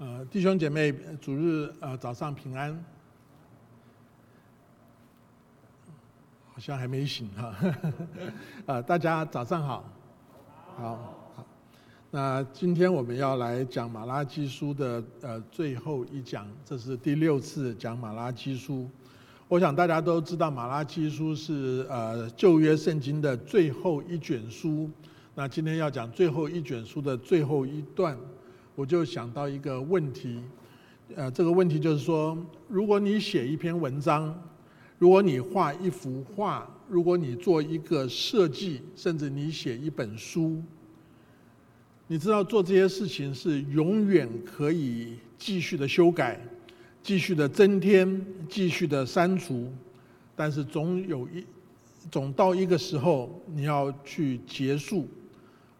[0.00, 2.72] 呃，弟兄姐妹，主日呃早上平安，
[6.54, 7.54] 好像还没醒哈，
[8.64, 9.84] 啊， 大家早上好，
[10.74, 10.96] 好，
[11.36, 11.44] 好，
[12.10, 18.88] 那今天我们要来讲马拉基书的呃最后一讲，这是第六次讲马拉基书。
[19.48, 24.88] 我想大家都知道，马拉基书是呃旧约圣经的最后一卷书。
[25.34, 28.16] 那今天要讲最后一卷书的最后一段。
[28.80, 30.40] 我就想到一个问题，
[31.14, 32.34] 呃，这个问题就是说，
[32.66, 34.34] 如果你写一篇文章，
[34.98, 40.62] 如果你画一幅画，如果你做一个设计，甚至你写一本书，
[42.06, 46.40] 你知道做这些事情是永远可以继续的修改、
[47.02, 49.70] 继续的增添、继续的删除，
[50.34, 51.44] 但是总有一
[52.10, 55.06] 总到一个时候你要去结束。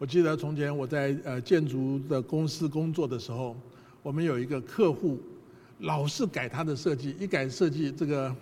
[0.00, 3.54] 我记得从前我在呃建筑的公司工作的时候，
[4.02, 5.20] 我们有一个客户，
[5.80, 8.34] 老是改他的设计，一改设计，这个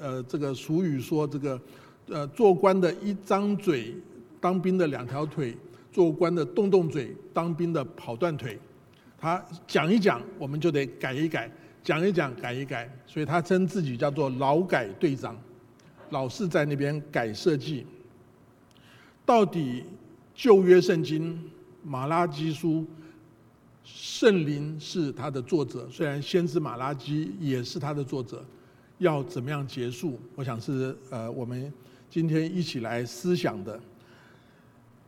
[0.00, 1.60] 呃这个俗语说这个
[2.06, 3.94] 呃做官的一张嘴，
[4.40, 5.54] 当兵的两条腿，
[5.92, 8.58] 做官的动动嘴，当兵的跑断腿。
[9.18, 11.50] 他讲一讲，我们就得改一改，
[11.84, 15.36] 讲一讲，改一改，所以他称自己叫做劳改队长，
[16.08, 17.84] 老是在那边改设计，
[19.26, 19.84] 到底。
[20.38, 21.36] 旧约圣经
[21.82, 22.86] 马拉基书，
[23.82, 28.44] 圣灵是他的作者，虽然先知马拉基也是他的作者，
[28.98, 30.16] 要怎么样结束？
[30.36, 31.72] 我想是呃，我们
[32.08, 33.80] 今天一起来思想的。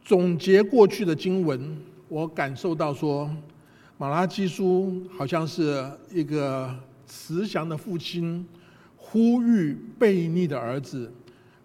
[0.05, 1.79] 总结过去的经文，
[2.09, 3.31] 我感受到说，
[3.99, 8.45] 马拉基书好像是一个慈祥的父亲，
[8.97, 11.09] 呼吁悖逆的儿子，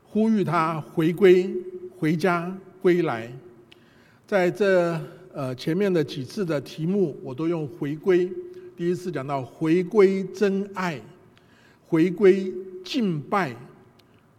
[0.04, 1.52] 呼吁他回归、
[1.98, 3.32] 回家、归来。
[4.28, 5.00] 在这
[5.34, 8.28] 呃前面的几次的题目，我都用回归。
[8.76, 11.00] 第一次讲到回归真爱，
[11.88, 12.52] 回归
[12.84, 13.56] 敬拜，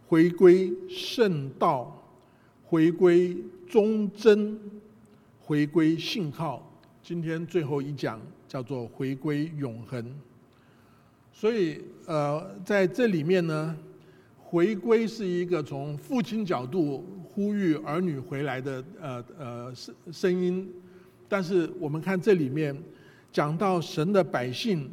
[0.07, 2.03] 回归圣道，
[2.65, 3.37] 回归
[3.69, 4.59] 忠贞，
[5.39, 6.69] 回归信靠。
[7.01, 10.05] 今天最后一讲叫做回归永恒。
[11.31, 13.75] 所以呃在这里面呢。
[14.49, 17.05] 回归是一个从父亲角度
[17.37, 20.67] 呼吁儿女回来的呃呃声声音，
[21.29, 22.75] 但是我们看这里面
[23.31, 24.89] 讲到神的百姓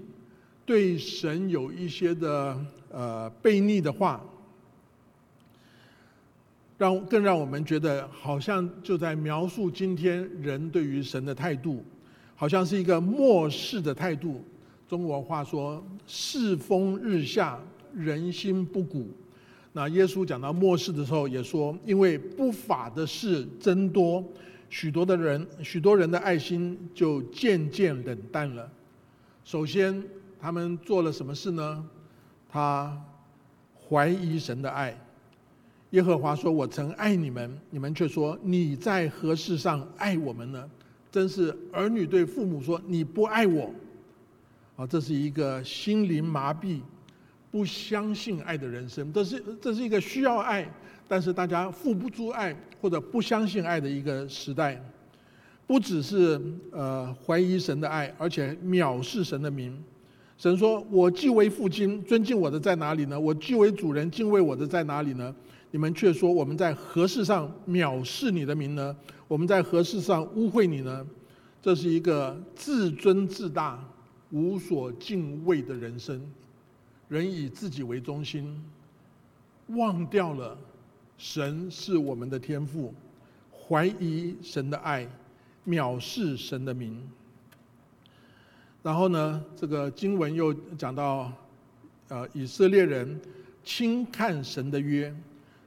[0.66, 2.55] 对神有一些的
[2.91, 4.22] 呃悖逆的话，
[6.77, 11.82] 让更让我们觉得好像就在描述今天人对于神的态度，
[12.37, 14.44] 好像是一个漠视的态度。
[14.87, 17.59] 中国话说世风日下，
[17.94, 19.09] 人心不古。
[19.76, 24.24] 那耶稣讲到末世的时候，也说，因为不法的事增多，
[24.70, 28.70] 许多的人，许多人的爱心就渐渐冷淡了。
[29.44, 30.00] 首先，
[30.40, 31.84] 他们做了什么事呢？
[32.48, 32.96] 他
[33.88, 34.96] 怀疑神的爱。
[35.90, 40.70] 耶和华说：“我曾爱你们，你们却说你在何事上爱我们呢？”
[41.10, 43.74] 真是儿女对父母说：“你不爱我。”
[44.76, 46.78] 啊，这是一个心灵麻痹。
[47.54, 50.69] 不相信爱的人生，这是这是一个需要爱，
[51.06, 54.82] 但是大家付不出爱或者不相信爱的一个时代。
[55.64, 56.41] 不只是
[56.72, 59.81] 呃怀疑神的爱，而且藐视神的名。
[60.37, 63.19] 神说：“我既为父亲，尊敬我的在哪里呢？
[63.19, 65.32] 我既为主人，敬畏我的在哪里呢？
[65.70, 68.97] 你们却说我们在何事上藐视你的名呢？
[69.28, 71.06] 我们在何事上污秽你呢？”
[71.62, 73.78] 这是一个自尊自大、
[74.32, 76.20] 无所敬畏的人生。
[77.14, 78.60] 人以自己为中心，
[79.69, 80.58] 忘掉了
[81.16, 82.92] 神是我们的天赋，
[83.52, 85.08] 怀疑神的爱，
[85.64, 87.00] 藐视神的名。
[88.82, 91.32] 然后呢，这个经文又讲到，
[92.08, 93.19] 呃，以色列人
[93.62, 95.14] 轻看神的约。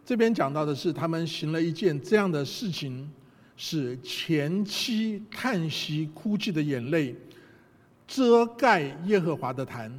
[0.06, 3.10] 这边讲到的是他们行了一件这样的事情，
[3.56, 7.16] 使前妻叹息哭泣的眼泪
[8.06, 9.92] 遮盖耶和华的坛。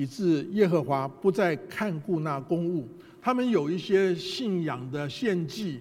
[0.00, 2.88] 以致耶和华不再看顾那公物，
[3.20, 5.78] 他们有一些信仰的献祭，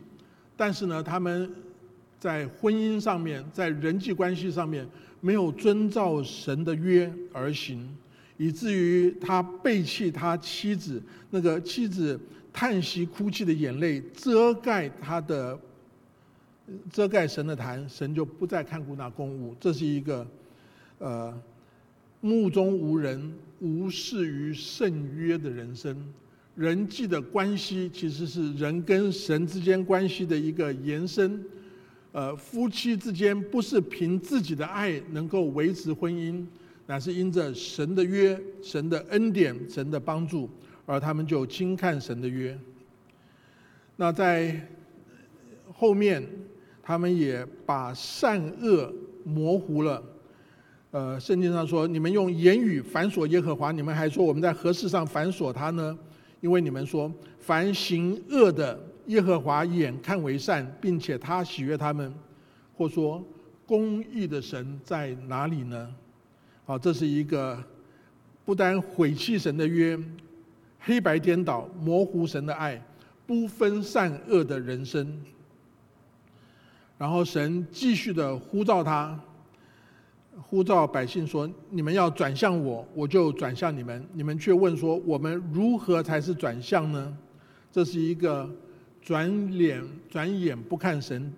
[0.58, 1.50] 但是呢，他们
[2.20, 4.86] 在婚姻上面，在人际关系上面
[5.22, 7.88] 没有遵照神的约而行，
[8.36, 12.20] 以至于他背弃他妻子，那个妻子
[12.52, 15.58] 叹息哭泣的眼泪遮盖他的
[16.92, 20.28] 遮盖神的坛，神就不再看顾那公物，这是一个
[20.98, 21.34] 呃
[22.20, 23.34] 目中无人。
[23.60, 25.96] 无视于圣约的人生，
[26.56, 31.44] 人际的关系其实是人跟神之间关系的一个延伸。
[32.12, 36.44] 呃，夫妻之间不是凭自己的爱能够维持婚姻，
[36.88, 40.50] 乃是因着神的约、神的恩典、神的帮助，
[40.86, 42.58] 而他们就轻看神的约。
[43.96, 44.68] 那在
[45.72, 46.26] 后面，
[46.82, 48.92] 他们也把善恶
[49.24, 50.02] 模糊了。
[50.92, 55.96] 呃，圣经上说：“你们用言语反锁耶和华，你们还说我们在何事上反锁他呢？
[56.42, 62.12] 因为你们说，凡行恶的，耶和华眼看为善，并且他喜悦他们。
[62.76, 63.24] 或说，
[63.68, 65.94] 公义的神在哪里呢？”
[66.66, 67.64] 好，这是一个
[68.44, 69.96] 不单毁弃神的约、
[70.80, 72.84] 黑白颠倒、模糊神的爱、
[73.28, 75.22] 不分善恶的人生。
[76.98, 79.20] 然后神继续的呼召他。
[80.42, 84.04] 呼召百姓说：“你们要转向我，我就转向你们。
[84.14, 87.18] 你们却问说：我们如何才是转向呢？
[87.72, 88.50] 这是一个
[89.02, 91.32] 转脸转眼不看神，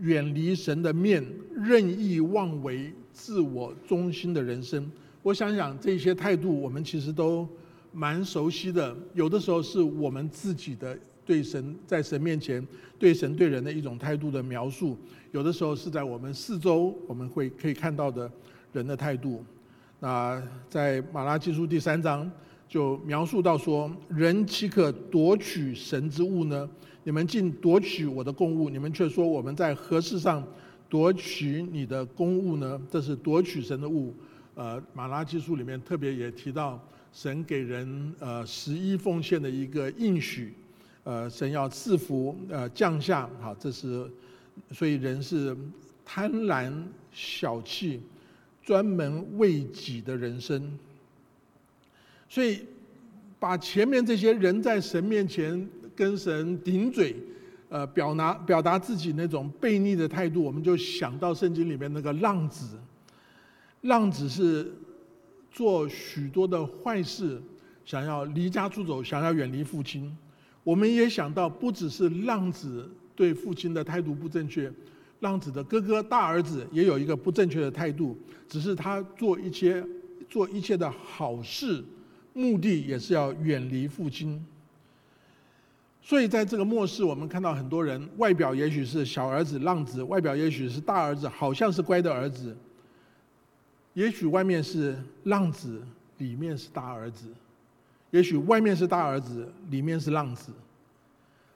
[0.00, 1.24] 远离神的面，
[1.54, 4.90] 任意妄为、自我中心的人生。
[5.22, 7.48] 我想想，这些态度我们其实都
[7.92, 8.94] 蛮熟悉的。
[9.14, 12.66] 有的时候是我们自己的对神在神面前
[12.98, 14.96] 对神对人的一种态度的描述。”
[15.32, 18.30] 有的时候是在我们四周，我们会可以看到的
[18.72, 19.44] 人的态度。
[19.98, 22.30] 那在马拉基书第三章
[22.68, 26.68] 就描述到说：人岂可夺取神之物呢？
[27.04, 30.46] 你们竟夺取我的公物，你们却说我们在何事上
[30.88, 32.80] 夺取你的公物呢？
[32.90, 34.14] 这是夺取神的物。
[34.54, 36.78] 呃，马拉基书里面特别也提到，
[37.12, 40.52] 神给人呃十一奉献的一个应许，
[41.04, 44.10] 呃，神要赐福呃降下，好，这是。
[44.70, 45.56] 所以人是
[46.04, 46.70] 贪婪、
[47.10, 48.02] 小气、
[48.62, 50.78] 专门为己的人生。
[52.28, 52.60] 所以
[53.38, 55.66] 把前面这些人在神面前
[55.96, 57.16] 跟神顶嘴，
[57.70, 62.78] 呃，表达表达自己那种悖逆的态度，我们就想到圣经里面那个浪子。
[63.80, 64.70] 浪子是
[65.50, 67.40] 做许多的坏事，
[67.86, 70.14] 想要离家出走，想要远离父亲。
[70.64, 72.90] 我们也想到，不只是浪子。
[73.14, 74.72] 对父亲的态度不正确，
[75.20, 78.16] 浪子的哥哥大儿子也有一个不正确的态度，
[78.48, 79.84] 只是他做一些
[80.30, 81.84] 做一切的好事，
[82.32, 84.42] 目的也是要远离父亲。
[86.00, 92.56] 所以在这个末世，我们看到很多人外表也许是小儿子浪子，外表也许是大儿子，好像是乖的儿子，
[93.92, 95.82] 也许外面是浪子，
[96.16, 97.26] 里面是大儿子，
[98.12, 100.52] 也许外面是大儿子，里面是浪子。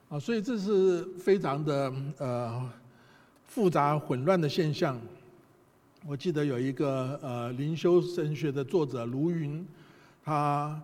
[0.09, 2.69] 啊，所以这是非常的呃
[3.45, 4.99] 复杂混乱的现象。
[6.07, 9.63] 我记得有一个呃灵修神学的作者卢云，
[10.25, 10.81] 他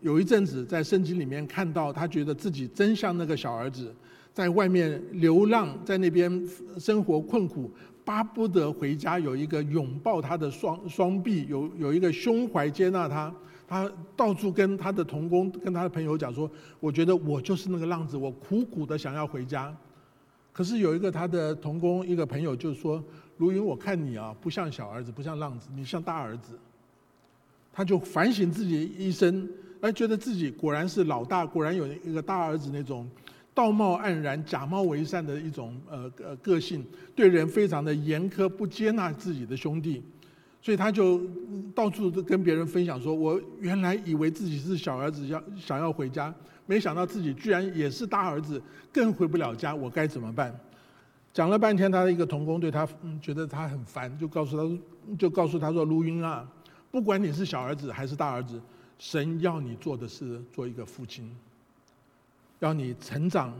[0.00, 3.92] 有一阵子在圣经里面看到，他觉得自己真像那个小儿子，
[4.32, 7.68] 在外面流浪，在那边生活困苦，
[8.04, 13.34] 巴不得回家有一个拥抱他的双双臂，有有一个胸怀接纳他。
[13.68, 19.76] 他到处跟他的同工、跟他的朋友讲说：“我觉得我就是那个浪子，我苦苦的想要回家。”
[20.52, 23.02] 可是有一个他的同工、一个朋友就说
[23.38, 26.58] ：“卢云，我看你啊，不像小儿子，不像浪子，你像大儿子。”
[27.72, 29.46] 他就反省自己一生，
[29.82, 33.06] 哎，觉得自己果然是老大，果然有一个大儿子那种
[33.52, 36.82] 道貌岸然、假冒为善的一种呃呃个性，
[37.14, 40.02] 对人非常的严苛，不接纳自己的兄弟。
[40.66, 41.20] 所以他就
[41.76, 46.34] 到处跟别人分享说：“我原来以为自己是小儿子，要想要回家，
[46.66, 48.60] 没想到自己居然也是大儿子，
[48.92, 50.52] 更回不了家，我该怎么办？”
[51.32, 52.84] 讲了半天，他的一个童工对他
[53.22, 56.44] 觉得他很烦，就告诉他，就告诉他说：“卢云啊，
[56.90, 58.60] 不管你是小儿子还是大儿子，
[58.98, 61.30] 神要你做的是做一个父亲，
[62.58, 63.54] 要你成长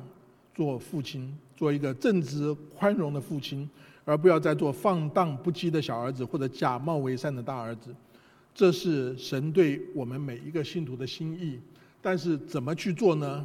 [0.53, 3.71] 做父亲，做一个正直宽容的父亲。”
[4.07, 7.95] 而不要再做放荡不羁的小儿子，或者假冒为善的大儿子，
[8.55, 11.61] 这是神对我们每一个信徒的心意。
[12.01, 13.45] 但是怎么去做呢？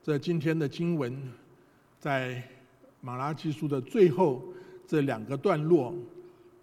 [0.00, 1.20] 这今天的经文，
[1.98, 2.40] 在
[3.00, 4.40] 马拉基书的最后
[4.86, 5.92] 这两个段落，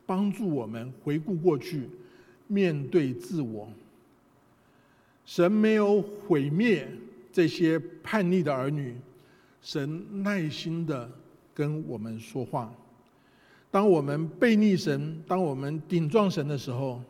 [0.06, 1.90] 帮助我们回顾过去，
[2.48, 3.70] 面对自我。
[5.26, 6.88] 神没有毁灭
[7.34, 8.96] 这些叛逆的儿女，
[9.62, 11.12] 神耐心的
[11.54, 12.74] 跟我们说话。
[13.76, 17.02] 当我们背逆神，当我们顶撞神的时候，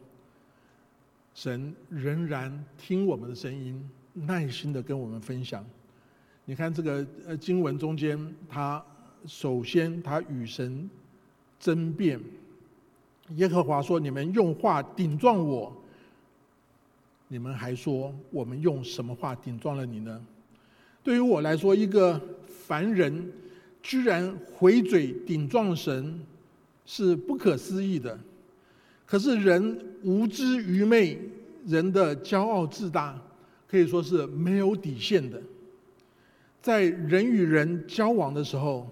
[1.35, 5.63] 神仍然听我们的声音，耐心的跟我们分享。
[6.43, 8.17] 你看这个呃经文中间，
[8.49, 8.83] 他
[9.27, 10.89] 首先他与神
[11.59, 12.19] 争辩，
[13.35, 15.71] 耶和华说：“你们用话顶撞我，
[17.27, 20.19] 你们还说我们用什么话顶撞了你呢？”
[21.03, 23.31] 对于我来说，一个凡人
[23.83, 26.19] 居然回嘴顶撞神。
[26.85, 28.19] 是不可思议的，
[29.05, 31.19] 可是人无知愚昧，
[31.65, 33.19] 人的骄傲自大，
[33.67, 35.41] 可以说是没有底线的。
[36.61, 38.89] 在人与人交往的时候，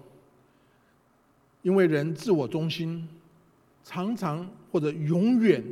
[1.62, 3.08] 因为人自我中心，
[3.82, 5.62] 常常或者永远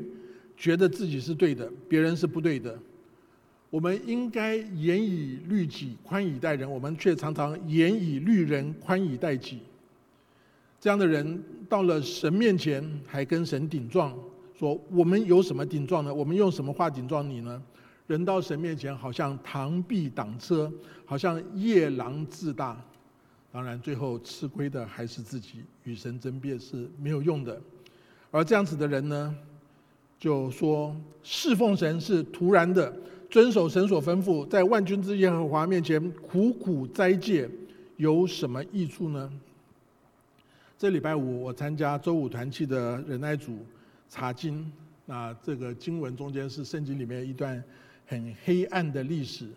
[0.56, 2.78] 觉得自己是对的，别人是不对的。
[3.70, 9.60] 我们应该严以律己，宽以待人，我们却常常严以律人，宽以待己。
[10.82, 14.12] 这样的人到了神面前，还跟神顶撞，
[14.58, 16.12] 说我们有什么顶撞呢？
[16.12, 17.62] 我们用什么话顶撞你呢？
[18.08, 20.68] 人到神面前，好像螳臂挡车，
[21.04, 22.84] 好像夜郎自大。
[23.52, 27.62] 当然，最后吃亏的还是自己，与神争辩是没有用的。
[28.32, 29.32] 而这样子的人呢，
[30.18, 32.92] 就说侍奉神是突然的，
[33.30, 37.48] 遵守神所吩咐，在万军之耶和华面前苦苦斋戒，
[37.98, 39.32] 有什么益处呢？
[40.82, 43.64] 这礼拜五我参加周五团契的仁爱组
[44.08, 44.68] 查经，
[45.06, 47.62] 那这个经文中间是圣经里面一段。
[48.04, 49.48] 很黑暗的历史，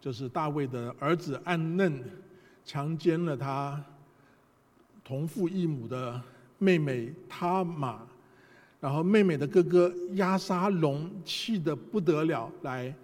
[0.00, 2.00] 就是大卫的儿子暗嫩
[2.64, 3.84] 强奸了他
[5.02, 6.22] 同父异母的
[6.58, 8.06] 妹妹他玛，
[8.80, 12.94] 然后妹妹的哥哥押沙龙气得不得了，来，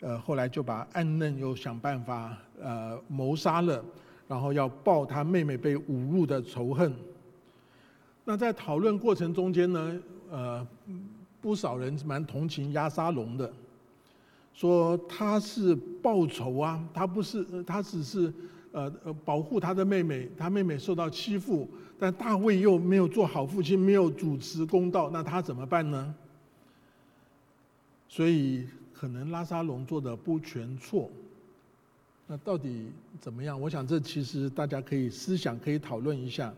[0.00, 3.80] 呃，后来就把暗嫩又想办法呃谋杀了，
[4.26, 6.92] 然后要报他妹妹被侮辱的仇恨。
[8.24, 10.00] 那在讨论过程中间呢，
[10.30, 10.66] 呃，
[11.40, 13.52] 不少人蛮同情亚沙龙的。
[14.54, 18.32] 说他是报仇啊，他不是，他只是
[18.70, 21.66] 呃呃保护他的妹妹，他妹妹受到欺负，
[21.98, 26.14] 但大卫又没有做好父亲，没有主持公道，那他怎么办呢？
[28.08, 31.10] 所以可能拉沙龙做的不全错，
[32.26, 32.88] 那到底
[33.20, 33.58] 怎么样？
[33.58, 36.52] 我想这其实大家可以思想，可以讨论一下。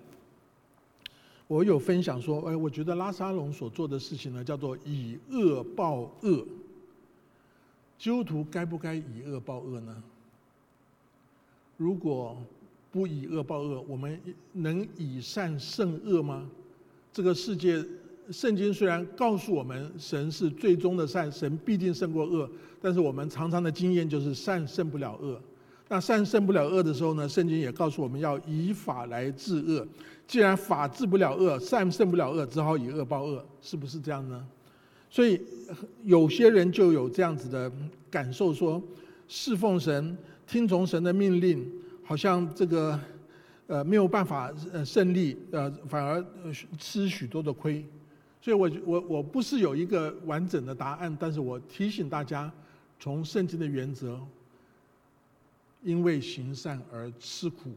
[1.54, 6.44] 我有分享说，哎，我觉得拉沙龙所做的事情呢，叫做以恶报恶。
[7.96, 10.02] 基督徒该不该以恶报恶呢？
[11.76, 12.37] 如果
[12.90, 14.20] 不以恶报恶，我们
[14.50, 16.44] 能以善胜恶吗？
[17.12, 17.84] 这个世界，
[18.32, 22.50] 圣经虽然告诉我们神是最终的善，神必定胜过恶，
[22.82, 25.40] 但是我们常常的经验就是善胜不了恶。
[25.88, 27.28] 那善胜不了恶的时候呢？
[27.28, 29.86] 圣经也告诉我们要以法来治恶。
[30.26, 34.46] 既然法治不了恶，善胜不了恶，只好以恶报恶，是不是这样呢？
[35.10, 35.40] 所以
[36.02, 37.70] 有些人就有这样子的
[38.10, 38.82] 感受，说
[39.28, 41.64] 侍奉神、听从神的命令，
[42.02, 42.98] 好像这个
[43.66, 46.24] 呃没有办法呃胜利，呃反而
[46.78, 47.84] 吃许多的亏。
[48.40, 52.50] 所以我我我不是有一个完整的答案，但是我提醒大家，
[52.98, 54.18] 从圣经的原则，
[55.84, 57.70] 因为行善而吃苦，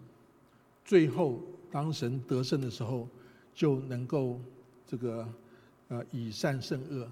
[0.83, 3.07] 最后当神得胜的时候，
[3.53, 4.39] 就能够
[4.87, 5.27] 这个
[5.89, 7.07] 呃以善胜恶。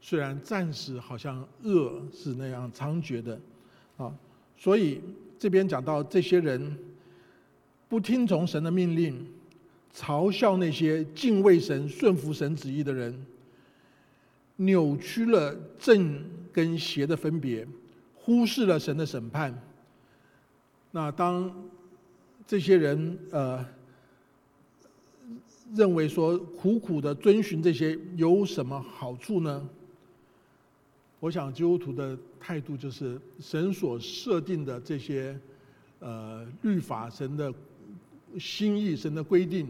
[0.00, 3.38] 虽然暂时好像恶是那样猖獗的，
[3.98, 4.12] 啊，
[4.56, 5.00] 所以
[5.38, 6.78] 这边讲到这些人
[7.88, 9.26] 不听从神的命令，
[9.94, 13.26] 嘲笑那些敬畏神、顺服神旨意的人，
[14.56, 17.66] 扭曲了正跟邪的分别，
[18.14, 19.52] 忽视了神的审判。
[20.90, 21.52] 那当
[22.46, 23.64] 这些人呃
[25.74, 29.68] 认为说苦苦的遵循这些有什么好处呢？
[31.20, 35.38] 我想基督徒的态度就是，神所设定的这些
[35.98, 37.52] 呃律法、神的
[38.38, 39.66] 心意、神的规定，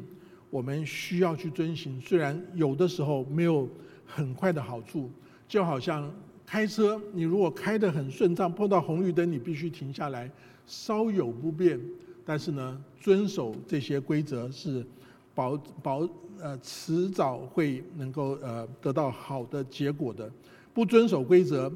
[0.50, 1.98] 我们需要去遵循。
[2.00, 3.66] 虽然有的时候没有
[4.06, 5.10] 很快的好处，
[5.48, 10.30] 就好像开车，你如果开得很顺畅，碰到红绿灯你必须停下来，
[10.68, 11.80] 稍有不便，
[12.24, 14.86] 但是呢，遵守这些规则是
[15.34, 16.08] 保保
[16.38, 20.30] 呃迟早会能够呃得到好的结果的。
[20.74, 21.72] 不遵守规则，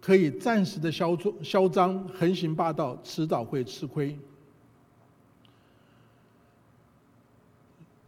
[0.00, 4.16] 可以暂时的嚣张、嚣张、横行霸道，迟早会吃亏。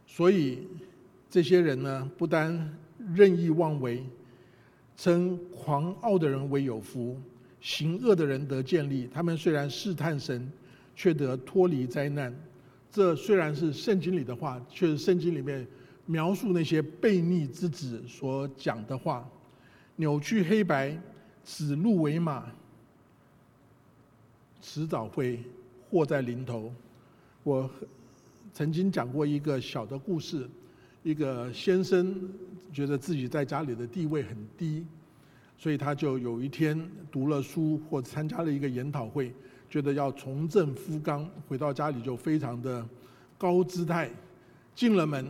[0.07, 0.67] 所以，
[1.29, 2.79] 这些人呢，不单
[3.15, 4.05] 任意妄为，
[4.97, 7.17] 称狂傲的人为有福，
[7.61, 9.09] 行恶的人得建立。
[9.13, 10.51] 他们虽然试探神，
[10.97, 12.35] 却得脱离灾难。
[12.91, 15.67] 这虽然是圣经里的话，却是圣经里面
[16.07, 19.29] 描述那些悖逆之子所讲的话。
[19.97, 20.99] 扭曲黑白，
[21.45, 22.51] 指鹿为马，
[24.63, 25.39] 迟早会
[25.91, 26.73] 祸在临头。
[27.43, 27.71] 我
[28.55, 30.49] 曾经讲过一个小的故事：
[31.03, 32.29] 一个先生
[32.73, 34.85] 觉得自己在家里的地位很低，
[35.61, 39.31] 所以他就有一天读了书或参加了一个研讨会，
[39.69, 42.83] 觉得要重振夫纲，回到家里就非常的
[43.37, 44.11] 高姿态。
[44.75, 45.29] 进了门，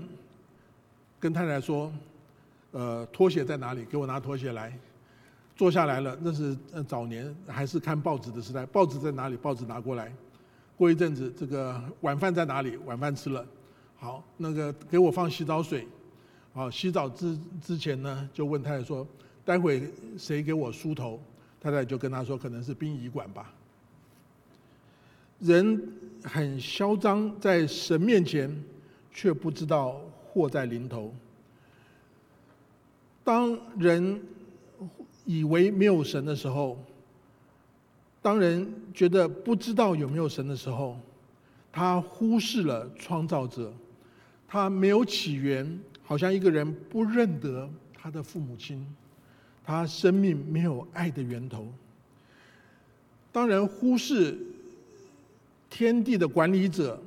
[1.18, 1.92] 跟太太说。
[2.70, 3.84] 呃，拖鞋在哪里？
[3.86, 4.72] 给我拿拖鞋来。
[5.56, 6.56] 坐下来了，那是
[6.86, 9.36] 早年还是看报纸的时代，报纸在哪里？
[9.36, 10.12] 报纸拿过来。
[10.76, 12.76] 过一阵子，这个晚饭在哪里？
[12.86, 13.44] 晚饭吃了。
[13.96, 15.84] 好，那个给我放洗澡水。
[16.52, 19.04] 好，洗澡之之前呢，就问太太说
[19.44, 21.20] ：“待会谁给我梳头？”
[21.60, 23.52] 太太就跟他说：“可能是殡仪馆吧。”
[25.40, 25.92] 人
[26.22, 28.54] 很嚣张，在神面前，
[29.12, 31.14] 却不知道祸在临头。
[33.24, 34.20] 当人
[35.24, 36.82] 以为没有神的时候，
[38.22, 40.98] 当人觉得不知道有没有神的时候，
[41.72, 43.72] 他忽视了创造者，
[44.48, 48.86] 他没有起源，好像一个人不认得他的父母亲，
[49.64, 51.66] 他生命没有爱的源头。
[53.32, 54.38] 当人忽视
[55.68, 57.00] 天地的管理者。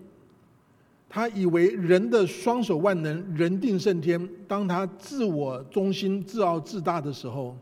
[1.15, 4.27] 他以为人的双手万能，人定胜天。
[4.47, 7.55] 当他自我中心、自傲自大的时候，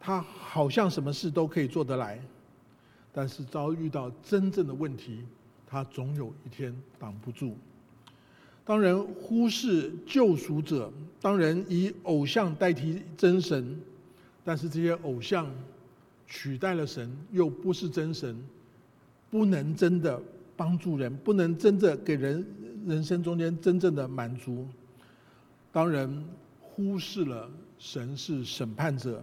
[0.00, 2.20] 他好像什么事都可以做得来。
[3.12, 5.20] 但是遭遇到真正的问题，
[5.64, 7.56] 他总有一天挡不住。
[8.64, 13.80] 当人忽视救赎者，当人以偶像代替真神，
[14.44, 15.50] 但是这些偶像
[16.26, 18.36] 取代了神，又不是真神，
[19.30, 20.20] 不能真的。
[20.56, 22.46] 帮助人不能真正给人
[22.86, 24.64] 人生中间真正的满足。
[25.72, 26.24] 当人
[26.60, 29.20] 忽视了神是审判者，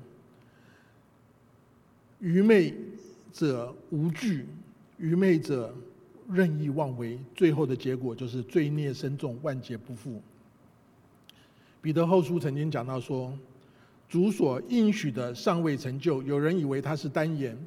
[2.19, 2.73] 愚昧
[3.31, 4.45] 者无惧，
[4.97, 5.73] 愚昧者
[6.33, 10.21] 任意妄为，最后的结果就是罪孽深重，万劫不复。
[11.81, 13.37] 彼得后书曾经讲到说，
[14.07, 17.57] 主所应许的尚未成就，有人以为他是单言。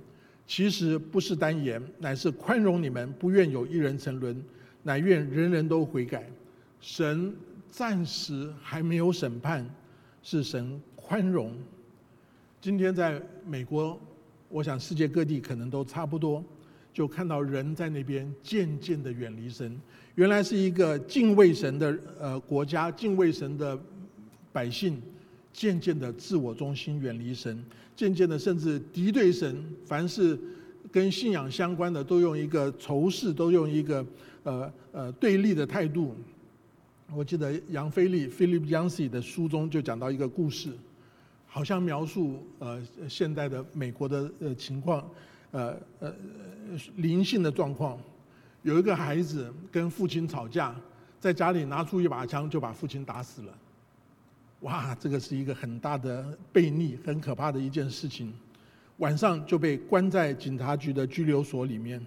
[0.46, 4.40] 其实不是单言，乃是宽容你们，不愿有一人沉沦，
[4.82, 6.28] 乃愿人人都悔改。
[6.80, 7.34] 神
[7.70, 9.66] 暂时还没有审判，
[10.22, 11.50] 是神宽容。
[12.60, 13.98] 今天在美国，
[14.50, 16.44] 我想世界各地可能都差不多，
[16.94, 19.78] 就看到人在那边渐渐的远离神。
[20.14, 23.78] 原来是一个敬畏神的呃国家，敬畏神的
[24.50, 24.98] 百姓。
[25.56, 27.56] 渐渐的自我中心，远离神；
[27.94, 29.64] 渐渐的，甚至敌对神。
[29.86, 30.36] 凡是
[30.90, 34.04] 跟信仰相关的，都用一个仇视，都用一个
[34.42, 36.16] 呃呃对立的态度。
[37.14, 40.70] 我记得杨飞利 （Philip Yancey） 的书中就讲到一个故事，
[41.46, 45.08] 好像描述呃现代的美国的呃情况，
[45.52, 46.12] 呃呃
[46.96, 47.98] 灵性的状况。
[48.62, 50.74] 有一个孩子跟父亲吵架，
[51.20, 53.52] 在家里拿出一把枪，就把父亲打死了。
[54.60, 58.32] 哇，这个是一个很大的悖逆，很可怕的一件事情。
[58.98, 62.00] 晚上就被关在警察局的拘留所里面。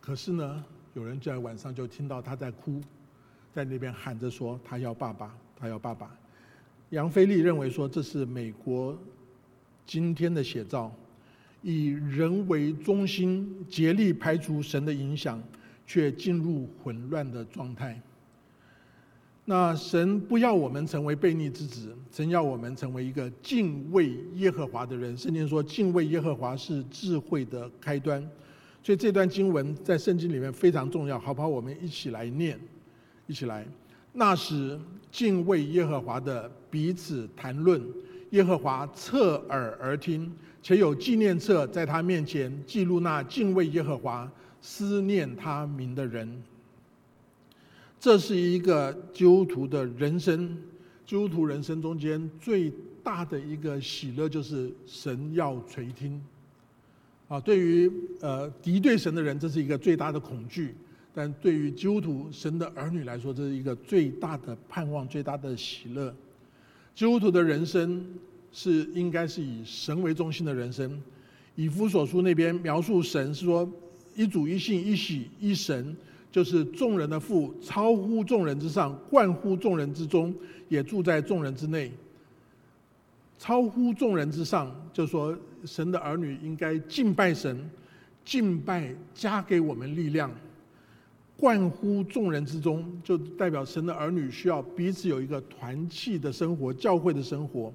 [0.00, 2.82] 可是呢，有人在晚上就听到他在哭，
[3.54, 6.14] 在那边喊着说他要爸爸，他要爸爸。
[6.90, 8.98] 杨飞利认为说这是美国
[9.86, 10.92] 今天的写照，
[11.62, 15.42] 以人为中心，竭力排除神的影响，
[15.86, 18.00] 却进入混乱的状态。
[19.44, 25.16] 那神不要我们成为悖逆之子，神要我们成为一个敬畏耶和华的人。
[25.16, 28.20] 圣经说，敬畏耶和华是智慧的开端。
[28.82, 31.48] 所以这段经文在圣经里面非常重要，好不好？
[31.48, 32.58] 我们一起来念，
[33.26, 33.66] 一起来。
[34.12, 34.78] 那时
[35.10, 37.82] 敬畏耶和华的彼此谈论，
[38.30, 40.30] 耶和华侧耳而听，
[40.68, 46.30] 且有纪念册在他面前记录那敬畏耶和华、思念他名的人。
[47.98, 50.46] 这是一个基督徒的人生，
[51.06, 52.70] 基督徒人生中间最
[53.02, 56.22] 大的一个喜乐，就是神要垂听。
[57.28, 60.74] 啊，对于呃敌对神的人，这是一个最大的恐惧；
[61.14, 66.14] 但对于基督徒神的儿女来说，这是一个最大的盼望、最大的喜乐。
[66.94, 68.04] 基督徒的人生
[68.52, 71.00] 是应该是以神为中心的人生。
[71.54, 73.68] 以弗所书那边描述神是说：
[74.14, 75.96] 一主一信一喜一神。
[76.30, 80.32] 就是众人的父，超乎众人之上，冠乎众人之中，
[80.68, 81.90] 也住在众人之内。
[83.38, 87.58] 超乎众人之上，就说神的儿女应该敬拜神，
[88.26, 90.30] 敬拜加给我们力量。
[91.34, 97.72] 冠乎众人之中，就代表神的儿女需要彼此有一个团契的生活，教会的生活，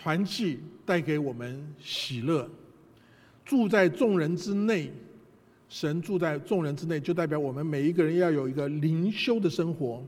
[0.00, 2.48] 团契带给我们喜乐。
[3.44, 4.90] 住在众人之内。
[5.68, 10.04] 神住在众人之内，就代表我们每一个人要有一个灵修的生活，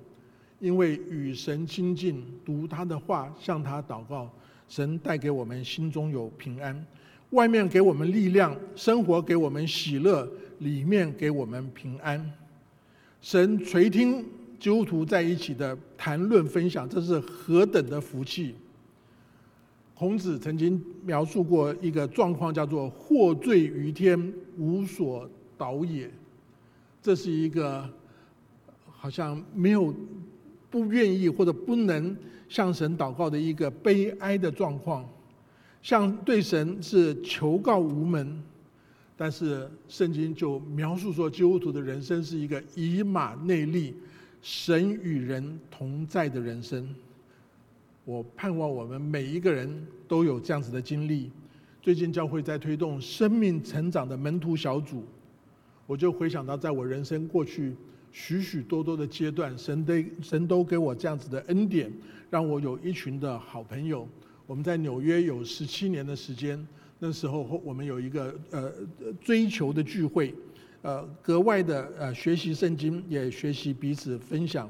[0.58, 4.28] 因为与神亲近，读他的话，向他祷告，
[4.66, 6.84] 神带给我们心中有平安，
[7.30, 10.28] 外面给我们力量，生活给我们喜乐，
[10.58, 12.28] 里面给我们平安。
[13.20, 14.20] 神垂听
[14.58, 18.56] 基督徒在一起的谈论分享，这是何等的福气！
[20.02, 26.10] 孔子曾经描述过一个状况，叫做“获罪于天，无所导也”。
[27.00, 27.88] 这是一个
[28.84, 29.94] 好像没有
[30.68, 32.16] 不愿意或者不能
[32.48, 35.08] 向神祷告的一个悲哀的状况，
[35.82, 38.42] 像对神是求告无门。
[39.16, 43.94] 但是圣经就描述说，基督徒的人生是一个以马内利，
[44.42, 46.92] 神与人同在的人生。
[48.04, 51.30] 我盼望我们每一个人都有这样子的经历。
[51.80, 55.04] 最近教会在推动生命成长的门徒小组，
[55.86, 57.74] 我就回想到在我人生过去
[58.10, 61.92] 许许多多的阶段，神的神都给我这样子的恩典，
[62.28, 64.06] 让我有一群的好朋友。
[64.46, 66.66] 我们在纽约有十七年的时间，
[66.98, 68.72] 那时候我们有一个呃
[69.20, 70.34] 追求的聚会，
[70.82, 74.68] 呃格外的呃学习圣经，也学习彼此分享。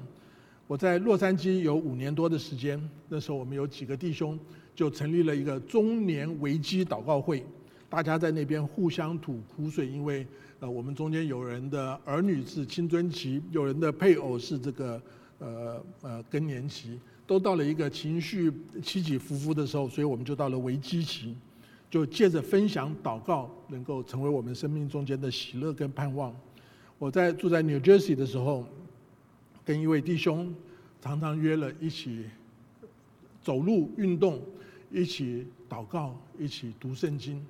[0.73, 2.81] 我在洛杉矶有五年多的时间，
[3.11, 4.39] 那时候我们有几个弟兄
[4.75, 7.45] 就成立了一个中年危机祷告会，
[7.91, 10.27] 大家在那边互相吐苦水，因为
[10.61, 15.03] 呃我们中间有人的儿女是青春期，有人的配偶是这个
[15.41, 18.51] 呃呃更年期，都到了一个情绪
[18.83, 21.37] 起起伏伏的时候，所以我们就到了危机期，
[21.91, 26.35] 就借着分享祷告，能够成为我们生命中间的喜乐跟盼望。
[26.99, 28.67] 我在住在 New Jersey 的时候。
[29.73, 30.55] 跟一位弟兄
[31.01, 32.27] 常常约了一起
[33.41, 34.39] 走路运动，
[34.91, 37.43] 一起祷告，一起读圣经，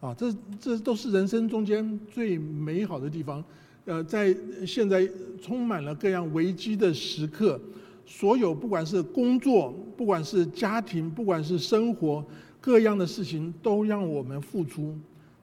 [0.00, 3.44] 啊，这这都是人生中间最美好的地方。
[3.86, 4.32] 呃，在
[4.64, 5.10] 现在
[5.42, 7.60] 充满了各样危机的时刻，
[8.06, 12.24] 所有不管是工作，不管是家庭，不管是生活，
[12.60, 14.96] 各样的事情都让我们付出。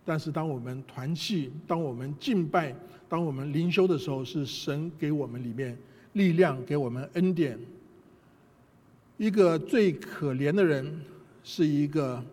[0.06, 2.76] 但是当我们团契，当我们敬拜。
[3.10, 5.78] 当我们灵修的时候，是神给我们里面
[6.14, 7.60] 力量，给我们恩典。
[9.18, 11.00] 一个最可怜的人，
[11.44, 12.24] 是一个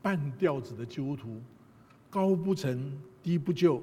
[0.00, 1.38] 半吊子的基督徒，
[2.08, 2.90] 高不成
[3.22, 3.82] 低不就，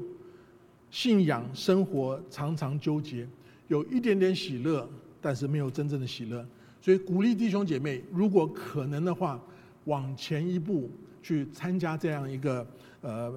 [0.90, 3.28] 信仰生活常常纠结，
[3.68, 4.90] 有一点点喜乐，
[5.22, 6.44] 但是没有真正的喜乐。
[6.82, 9.40] 所以鼓励弟兄姐妹，如果可能的话，
[9.86, 10.90] 往前一步
[11.22, 12.66] 去参加这样一个
[13.02, 13.34] 呃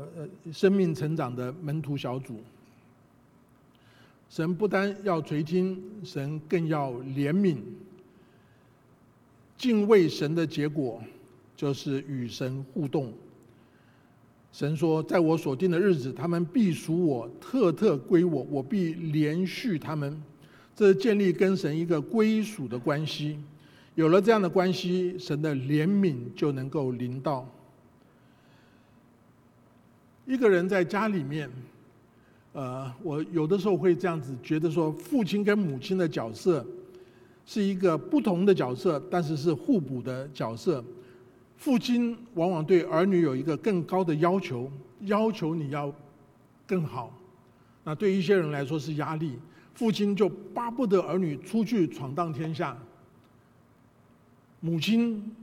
[0.53, 2.41] 生命成长的门徒小组。
[4.29, 7.59] 神不单要垂听，神更要怜悯。
[9.59, 11.03] 敬畏神的结果，
[11.55, 13.13] 就是与神互动。
[14.51, 20.21] 神说：“在我所定的日子，他们必属我，特特归我，我必连续他们。”
[20.75, 23.39] 这建立跟神一个归属的关系。
[23.95, 27.47] 有了这样的关系，神的怜悯就能够临到。
[30.27, 31.51] 一个人在家里面。
[32.55, 36.63] 呃，我有的时候会这样子觉得说，父亲跟母亲的角色
[37.47, 40.85] 是一个不同的角色，但是是互补的角色。
[41.57, 45.91] 父亲往往对儿女有一个更高的要求，要求你要
[46.67, 47.19] 更好。
[47.85, 49.39] 那对一些人来说是压力，
[49.73, 52.77] 父亲就巴不得儿女出去闯荡天下。
[54.61, 55.35] 母亲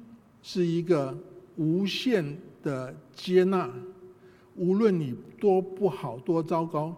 [0.44, 1.18] 是一个
[1.56, 3.68] 无限的接纳。
[4.60, 6.94] 无论你多不好、多糟糕，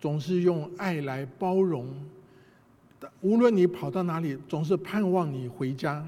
[0.00, 1.86] 总是用爱来包容。
[3.20, 6.04] 无论你跑到哪里，总是盼望你回家。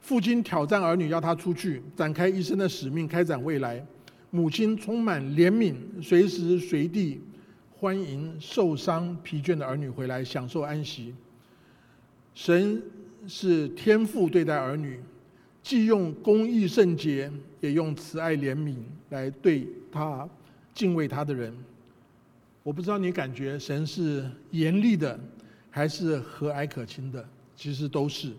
[0.00, 3.84] 父亲挑战儿女，要他出去展开一生的使命，开展未来。
[4.30, 7.20] 母亲充满怜悯，随时随地
[7.78, 11.14] 欢迎受伤、疲倦的儿女回来，享受安息。
[12.34, 12.82] 神
[13.28, 15.00] 是天父对待儿女。
[15.66, 17.28] 既用公义圣洁，
[17.60, 18.76] 也用慈爱怜悯
[19.10, 20.28] 来对他
[20.72, 21.52] 敬畏他的人。
[22.62, 25.18] 我不知道你感觉神是严厉的，
[25.68, 27.28] 还是和蔼可亲的？
[27.56, 28.30] 其实都是。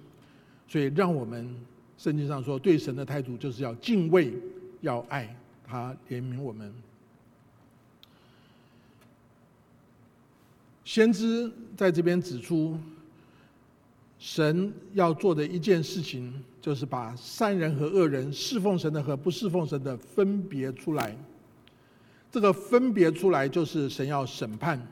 [0.69, 1.53] 所以让我们
[1.97, 4.31] 圣经上说，对神的态度就是要敬畏，
[4.79, 5.35] 要爱
[5.65, 6.73] 他，怜悯我们。
[10.85, 12.79] 先知在这边指出。
[14.19, 16.33] 神要做的一件事情，
[16.67, 21.15] 就是把善人和恶人、侍奉神的和不侍奉神的分别出来。
[22.29, 24.85] 这个分别出来，就是神要审判。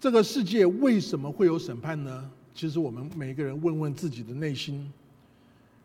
[0.00, 2.30] 这个世界为什么会有审判呢？
[2.54, 4.90] 其实我们每个人问问自己的内心：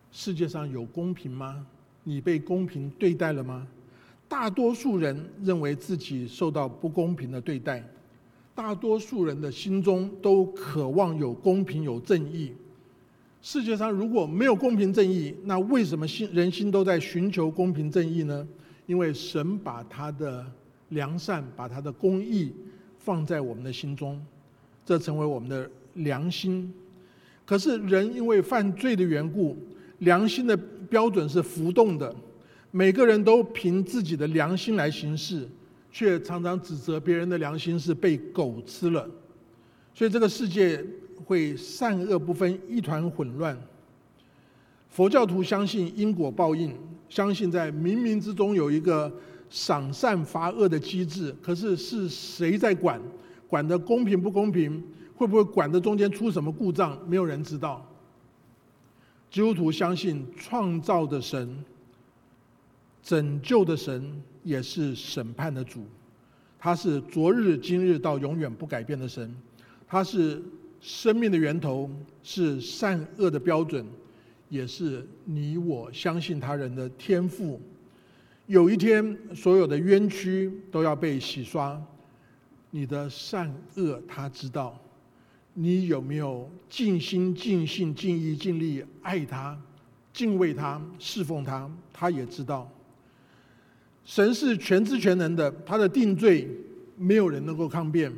[0.09, 1.67] 世界上有公平吗？
[2.05, 3.67] 你被公平对待了吗？
[4.29, 7.83] 大多数人认为自己受到不公平的对待。
[8.55, 12.53] 大多数人的心中都渴望有公平、有正义。
[13.41, 18.47] 世界上如果没有公平正义，那为什么心人心都在寻求公平正义呢？
[18.85, 20.45] 因为神把他的
[20.89, 22.51] 良善、把他的公义
[22.97, 24.19] 放在我们的心中。
[24.85, 26.73] 这成为我们的良心。
[27.45, 29.55] 可是人因为犯罪的缘故，
[29.99, 30.57] 良心的
[30.89, 32.13] 标准是浮动的，
[32.71, 35.47] 每个人都凭自己的良心来行事，
[35.91, 39.07] 却常常指责别人的良心是被狗吃了。
[39.93, 40.83] 所以这个世界
[41.29, 43.55] 会善恶不分，一团混乱。
[44.89, 46.75] 佛教徒相信因果报应，
[47.07, 49.13] 相信在冥冥之中有一个
[49.47, 51.31] 赏善罚恶的机制。
[51.39, 52.99] 可是是谁在管？
[53.47, 54.83] 管的公平不公平？
[55.15, 56.97] 会不会管的中间出什么故障？
[57.07, 57.85] 没有人知道。
[59.29, 61.63] 基督徒相信创造的神、
[63.03, 65.85] 拯救的神也是审判的主，
[66.57, 69.31] 他是昨日、今日到永远不改变的神，
[69.87, 70.41] 他是
[70.81, 71.89] 生命的源头，
[72.23, 73.85] 是善恶的标准。
[74.49, 77.61] 也是你我相信他人的天赋。
[78.47, 81.79] 有一天，所有的冤屈都要被洗刷。
[82.71, 84.79] 你的善恶他知道，
[85.53, 89.55] 你有没有尽心尽性尽意尽力爱他、
[90.11, 91.69] 敬畏他、侍奉他？
[91.93, 92.67] 他也知道。
[94.03, 96.47] 神是全知全能的，他的定罪
[96.97, 98.11] 没有人能够抗辩，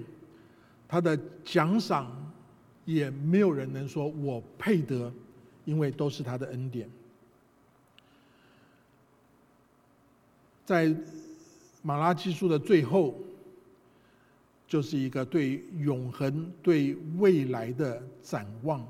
[0.87, 2.09] 他的奖赏
[2.85, 5.11] 也没有人能说我配得。
[5.63, 6.89] 因为都是他的恩典，
[10.65, 10.93] 在
[11.83, 13.13] 马拉基书的最后，
[14.67, 18.83] 就是一个对永恒、对未来的展望。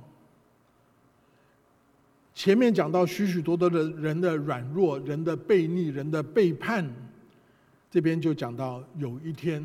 [2.33, 6.89] 前面讲到许许多多的人的软弱、人的背逆、人的背叛，
[7.91, 9.61] 这边就讲到有一天，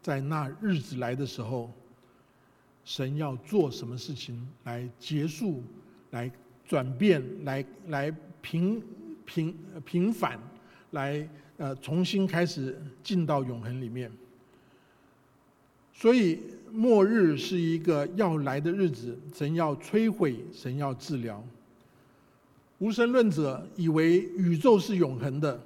[0.00, 1.72] 在那日子来的时候，
[2.84, 5.62] 神要做什么事情来结束，
[6.10, 6.30] 来。
[6.66, 8.82] 转变来来平
[9.26, 10.40] 平平反，
[10.92, 14.10] 来呃重新开始进到永恒里面。
[15.92, 16.40] 所以
[16.72, 21.44] 末日是一个要来的日子，神要摧毁，神要治疗。
[22.78, 25.62] 无神论者以为宇宙是永恒的，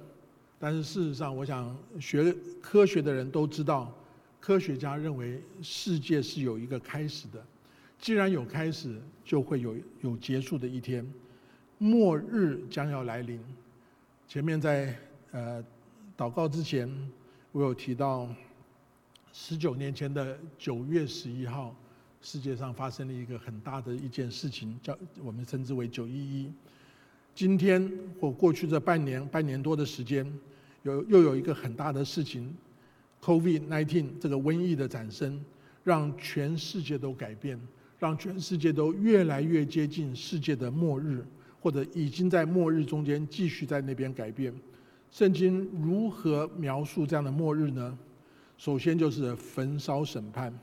[0.59, 3.89] 但是事实上，我想学科学的人都知道，
[4.39, 7.45] 科学家认为世界是有一个开始的。
[7.99, 11.05] 既然有开始，就会有有结束的一天，
[11.77, 13.39] 末日将要来临。
[14.27, 14.97] 前面在
[15.31, 15.61] 呃
[16.17, 16.89] 祷告之前，
[17.51, 18.29] 我有提到
[19.33, 21.75] 十九年前的九月十一号，
[22.21, 26.51] 世界上发生了一个很大的一件事情，叫我们称之为九一一。
[27.35, 30.25] 今天或过去这半年半年多的时间，
[30.83, 32.55] 有又有一个很大的事情
[33.23, 35.39] ，COVID-19 这个瘟疫的产生，
[35.83, 37.59] 让全世界都改变。
[37.99, 41.21] 让全世界都越来越接近世界的末日，
[41.59, 44.53] 或者已经在末日中间继续在那边改变。
[45.11, 47.97] 圣经如何描述这样的末日呢？
[48.57, 50.57] 首先就是焚烧审判。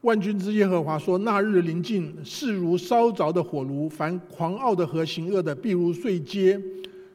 [0.00, 6.58] 万军之耶和华说：“那日临近，势如烧着的火炉，凡狂傲的和行恶的，必如碎秸，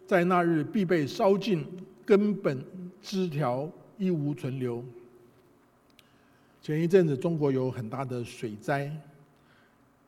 [0.05, 1.65] 在那日必被烧尽，
[2.05, 2.63] 根本
[3.01, 3.67] 枝条
[4.03, 4.83] 一无存留。”
[6.61, 8.91] 前一阵子中国有很大的水灾。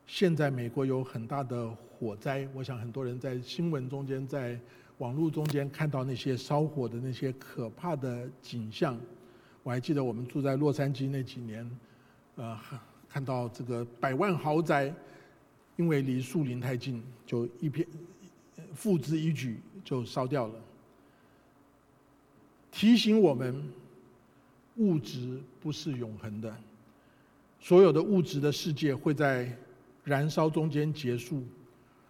[0.06, 4.56] 现在美国有很大的火灾，我想很多人在新闻中间、在
[4.98, 8.96] 网络中间看到那些烧火的那些可怕的景象。
[9.64, 11.68] 我还记得我们住在洛杉矶那几年，
[12.36, 12.56] 呃，
[13.08, 14.94] 看到这个百万豪宅，
[15.74, 17.84] 因为离树林太近，就一片
[18.74, 20.54] 付之一炬就烧掉了。
[22.70, 23.60] 提醒我们，
[24.76, 26.56] 物质不是永恒的，
[27.60, 29.54] 所有的物质的世界会在。
[30.06, 31.42] 燃烧中间结束，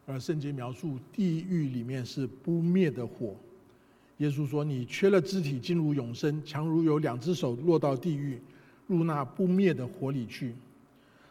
[0.05, 3.35] 而圣经描述地狱里面是不灭的火。
[4.19, 8.39] 耶稣说：“你缺了肢体进入永生，强如有两只手落到地狱，
[8.87, 10.55] 入那不灭的火里去。”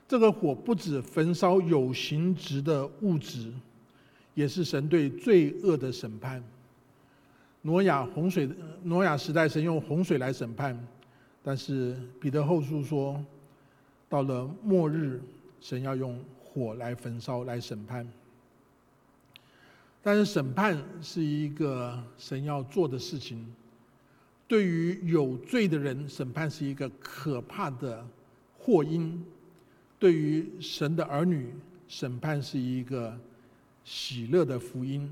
[0.10, 3.54] 这个火不止焚烧有形质的物质，
[4.34, 6.44] 也是神对罪恶的审判。
[7.62, 8.50] 挪亚洪水，
[8.82, 10.76] 挪亚时代神用洪水来审判，
[11.46, 13.24] 但是彼得后书说，
[14.10, 15.22] 到了末日，
[15.62, 16.20] 神要用。
[16.58, 18.08] 火来焚烧，来审判。
[20.02, 23.46] 但是审判是一个神要做的事情。
[24.48, 28.08] 对于有罪的人，审判是一个可怕的
[28.58, 29.22] 祸因；
[30.00, 31.54] 对于神的儿女，
[31.90, 33.20] 审判是一个
[33.84, 35.12] 喜乐的福音。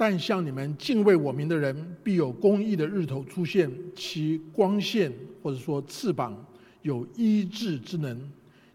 [0.00, 6.42] 但向你们敬畏我名的人，必有公义的日头出现，其光线或者说翅膀
[6.80, 8.18] 有医治之能。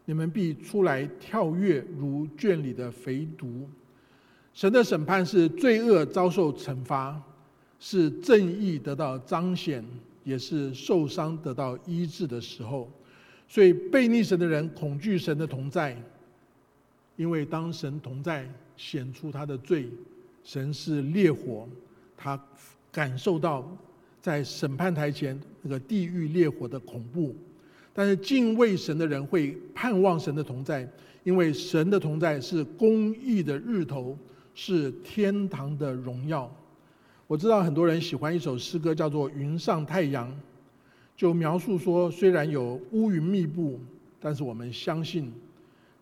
[0.05, 3.63] 你们必出来跳跃，如圈里的肥犊。
[4.53, 7.19] 神的审判是罪恶遭受惩罚，
[7.79, 9.83] 是正义得到彰显，
[10.23, 12.88] 也是受伤得到医治的时候。
[13.47, 15.99] 所以背逆神的人恐惧神的同在，
[17.15, 19.89] 因为当神同在显出他的罪，
[20.45, 21.67] 神是烈火，
[22.15, 22.41] 他
[22.91, 23.69] 感受到
[24.21, 27.36] 在审判台前那个地狱烈火的恐怖。
[27.93, 30.88] 但是敬畏神的人会盼望神的同在，
[31.23, 34.17] 因为神的同在是公义的日头，
[34.53, 36.53] 是天堂的荣耀。
[37.25, 40.29] 我知道很多人喜欢一首诗歌，叫做《云上太阳》，
[41.17, 43.79] 就描述说，虽然有乌云密布，
[44.19, 45.34] 但是我们相信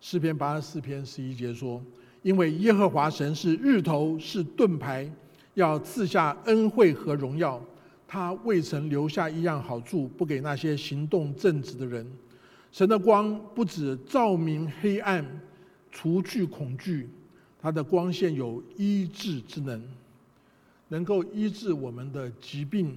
[0.02, 1.82] 诗篇八十四篇十一节说，
[2.24, 5.08] 因为耶和华神是日头，是盾牌，
[5.54, 7.64] 要赐下恩惠和荣耀。
[8.08, 12.06] 他未曾留下一样好处，不给那些行动正直的人。
[12.72, 15.26] 神的光不止照明黑暗，
[15.92, 17.10] 除去恐惧，
[17.62, 19.82] 他的光线有医治之能。
[20.90, 22.96] 能够医治我们的疾病，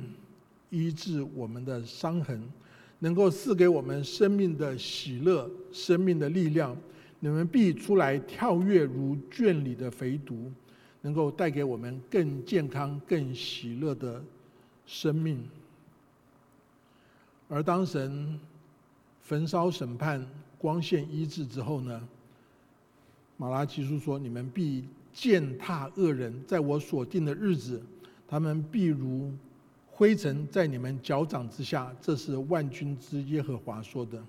[0.71, 2.41] 医治我们的伤痕，
[2.99, 6.77] 能够赐给我们生命的喜乐、生命的力量。
[7.21, 10.51] 你们必出来跳跃如圈里的肥犊，
[11.03, 14.23] 能够带给我们更健康、更喜乐的
[14.87, 15.43] 生命。
[17.49, 18.39] 而当神
[19.23, 20.27] 焚烧审判、
[20.59, 22.09] 光线医治之后呢？
[23.37, 24.85] 马拉基书说：“你们必。”
[25.17, 27.83] 践踏恶人，在我所定的日子，
[28.29, 29.33] 他们必如
[29.87, 31.91] 灰尘在你们脚掌之下。
[32.03, 34.23] 这是万军之耶和华说的。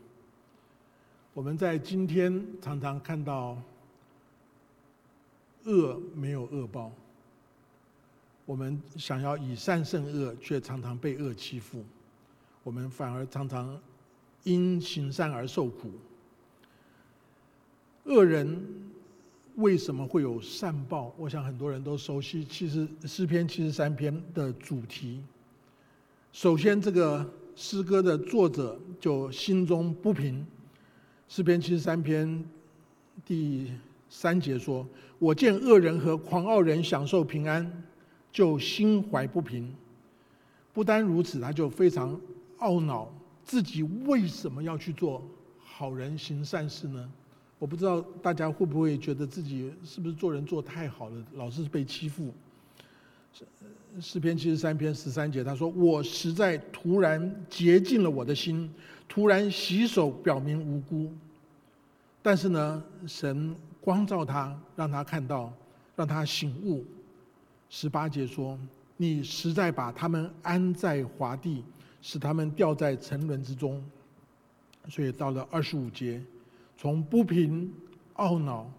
[1.38, 3.56] 我们在今天常常看到
[5.66, 6.92] 恶没有恶报，
[8.44, 11.86] 我们想要以善胜恶，却常常被恶欺负。
[12.64, 13.80] 我们反而常常
[14.46, 15.92] 因行善而受苦。
[18.06, 18.60] 恶人。
[19.58, 21.14] 为什么会有善报？
[21.18, 22.44] 我想很多人都熟悉。
[22.46, 25.22] 其实诗篇七十三篇的主题，
[26.32, 27.24] 首先这个
[27.56, 30.44] 诗歌的作者就心中不平。
[31.30, 32.44] 诗篇七十三篇
[33.26, 33.72] 第
[34.10, 34.88] 三节说
[35.20, 37.70] ：“我见恶人和狂傲人享受平安，
[38.32, 39.70] 就心怀不平。
[40.74, 42.20] 不单如此，他就非常
[42.60, 43.12] 懊恼，
[43.44, 45.22] 自己为什么要去做
[45.60, 47.12] 好人行善事呢？”
[47.60, 52.34] 我不知道大家会不会觉得自己是不是做人做太好了，老是被欺负。
[54.00, 58.72] 诗篇七十三篇十三节，他说：“我实在突然洁净了我的心，
[59.08, 61.12] 突然洗手，表明无辜。”
[62.22, 65.54] 但是呢，神光照他，让他看到，
[65.96, 66.86] 让他醒悟。
[67.70, 68.60] 十八节说
[68.98, 71.64] ：“你实在把他们安在华地，
[72.02, 73.84] 使他们掉在沉沦之中。”
[74.90, 76.22] 所以到了二十五节。
[76.80, 77.74] 从不平、
[78.18, 78.70] 懊恼、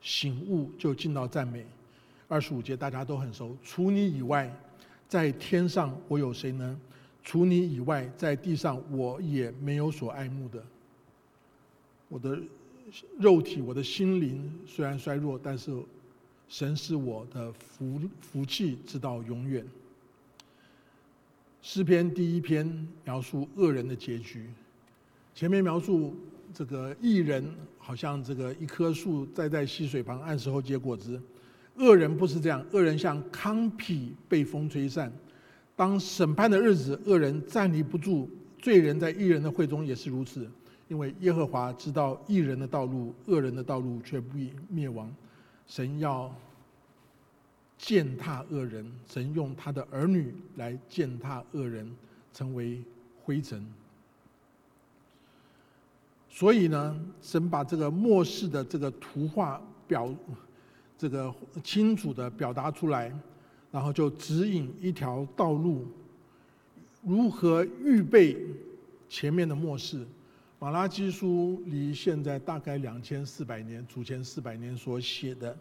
[0.00, 1.66] 醒悟，就进到赞美。
[2.28, 3.56] 二十五节大家都很熟。
[3.64, 4.48] 除你以外，
[5.08, 6.78] 在天上我有谁呢？
[7.28, 10.64] 除你以外，在地上我也没有所爱慕的。
[12.08, 12.38] 我的
[13.18, 15.70] 肉体、我的心灵虽然衰弱，但是
[16.48, 19.62] 神是我的福福气，直到永远。
[21.60, 24.48] 诗篇第一篇描述恶人的结局，
[25.34, 26.16] 前面描述。
[26.54, 27.44] 这个艺人
[27.76, 31.20] 好像这个一棵树栽在溪水旁，按时候结果子。
[31.76, 35.12] 恶人不是这样，恶人像糠秕被风吹散。
[35.78, 40.50] 当审判的日子，恶人站立不住；罪人在艺人的会中也是如此。
[40.88, 45.08] 因为耶和华知道艺人的道路，恶人的道路却不以灭亡。
[45.68, 46.34] 神要
[47.76, 51.88] 践踏恶人，神用他的儿女来践踏恶人，
[52.34, 52.82] 成为
[53.22, 53.64] 灰尘。
[56.28, 60.12] 所以呢，神把这个末世的这个图画表，
[60.98, 63.16] 这个清楚的表达出来，
[63.70, 65.86] 然后就指引一条道路，
[67.02, 68.36] 如何预备
[69.08, 70.06] 前面的末世。
[70.58, 75.56] 马拉基书离现在大概两千四百年，祖前四百年所写的，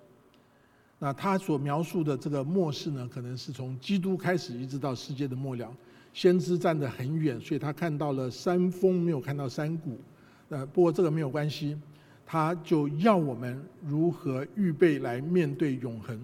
[0.98, 5.72] 那他所描述的这个末世呢，可能是从基督开始一直到世界的末了。
[6.14, 10.00] 先知站得很远，所以他看到了山峰，没有看到山谷。
[10.50, 11.78] 呃，不过这个没有关系，
[12.26, 16.20] 他就要我们如何预备来面对永恒。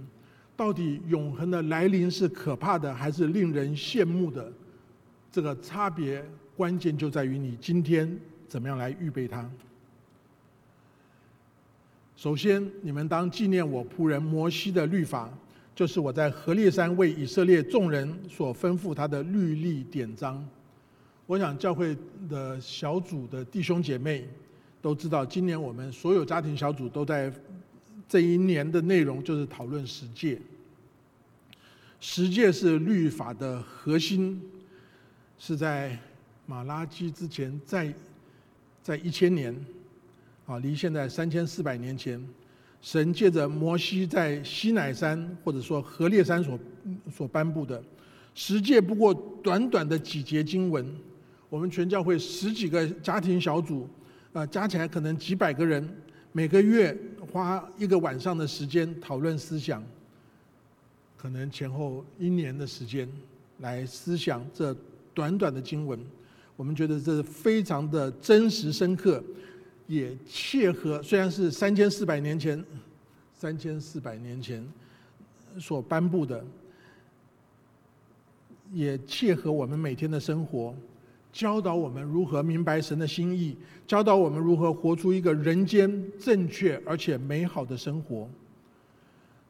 [0.63, 4.49] 到底永恒的来临是可怕的，还是令人羡慕的？
[5.29, 6.23] 这个差别
[6.55, 9.51] 关键就在于你今天怎么样来预备它。
[12.15, 15.29] 首先，你们当纪念我仆人摩西的律法，
[15.75, 20.47] 就是我在何烈山为以色列众人所吩咐他的律例典章。
[21.25, 21.93] 我想教会
[22.29, 24.25] 的小组的弟兄姐妹
[24.81, 27.29] 都知道，今年我们所有家庭小组都在
[28.07, 30.39] 这一年的内容就是讨论十诫。
[32.05, 34.37] 十诫是律法的核心，
[35.39, 35.97] 是在
[36.45, 37.93] 马拉基之前在
[38.81, 39.55] 在一千年，
[40.45, 42.21] 啊，离现在三千四百年前，
[42.81, 46.59] 神借着摩西在西乃山或者说何烈山所
[47.09, 47.81] 所颁布的。
[48.35, 50.85] 十诫，不过短短的几节经文，
[51.49, 53.87] 我们全教会十几个家庭小组，
[54.33, 55.89] 啊，加起来可能几百个人，
[56.33, 56.93] 每个月
[57.31, 59.81] 花一个晚上的时间讨论思想，
[61.23, 63.07] 可能前后一年的时间
[63.59, 64.75] 来思想这
[65.13, 65.97] 短短的经文。
[66.57, 69.23] 我们觉得这是非常的真实深刻，
[69.87, 71.01] 也切合。
[71.01, 72.61] 虽然是三千四百年前，
[73.33, 74.67] 三千四百年前
[75.57, 76.43] 所颁布的，
[78.73, 80.75] 也切合我们每天的生活，
[81.31, 83.55] 教导我们如何明白神的心意，
[83.87, 88.29] 教导我们如何活出一个人间正确而且美好的生活。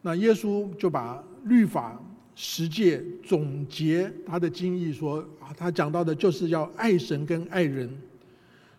[0.04, 2.00] 那耶稣就把律法。
[2.36, 7.88] 十诫总结他的经义说啊，他讲到的就是要爱神跟爱人，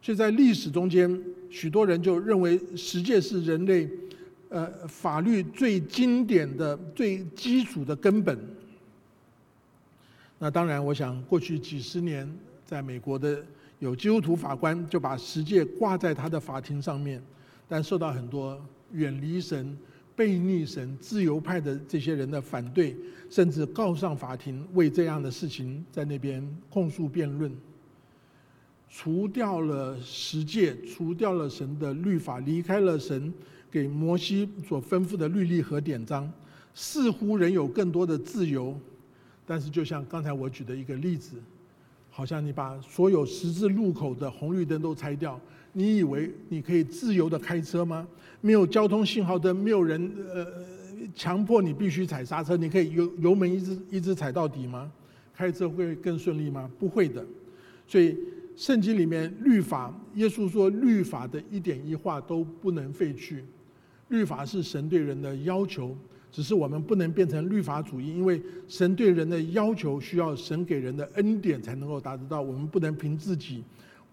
[0.03, 3.89] 所以在历史中间，许多人就认为十诫是人类
[4.49, 8.37] 呃法律最经典的、最基础的根本。
[10.41, 12.29] 那当然，我想过去几十年，
[12.65, 13.41] 在美国的
[13.79, 17.23] 有基督徒法官就把十诫挂在他的法庭上面，
[17.69, 18.61] 但受到很多
[18.91, 19.79] 远离神。
[20.17, 22.97] 悖逆神、自由派的这些人的反对，
[23.29, 27.53] 甚至告上法庭，为这样的事情在那边控诉辩论，
[28.89, 33.33] 除掉了十诫，除掉了神的律法，离开了神
[33.71, 36.33] 给摩西所吩咐的律例和典章，
[36.75, 38.79] 似乎仍有更多的自由，
[39.45, 41.37] 但是就像刚才我举的一个例子，
[42.09, 45.41] 好像你把所有十字路口的红绿灯都拆掉。
[45.75, 48.07] 你以为你可以自由的开车吗？
[48.41, 50.47] 没有交通信号灯，没有人呃
[51.15, 54.91] 强迫你必须踩刹车，你可以油油门一直一直踩到底吗？
[55.35, 56.71] 开车会更顺利吗？
[56.79, 57.25] 不会的。
[57.87, 58.17] 所以
[58.57, 63.45] 圣经里面律法，耶稣说律法的一点一画都不能废去。
[64.09, 65.97] 律法是神对人的要求，
[66.31, 73.65] 只是我们不能变成律法主义，因为神对人的要求需要神给人的恩典才能够达得到，我们不能凭自己。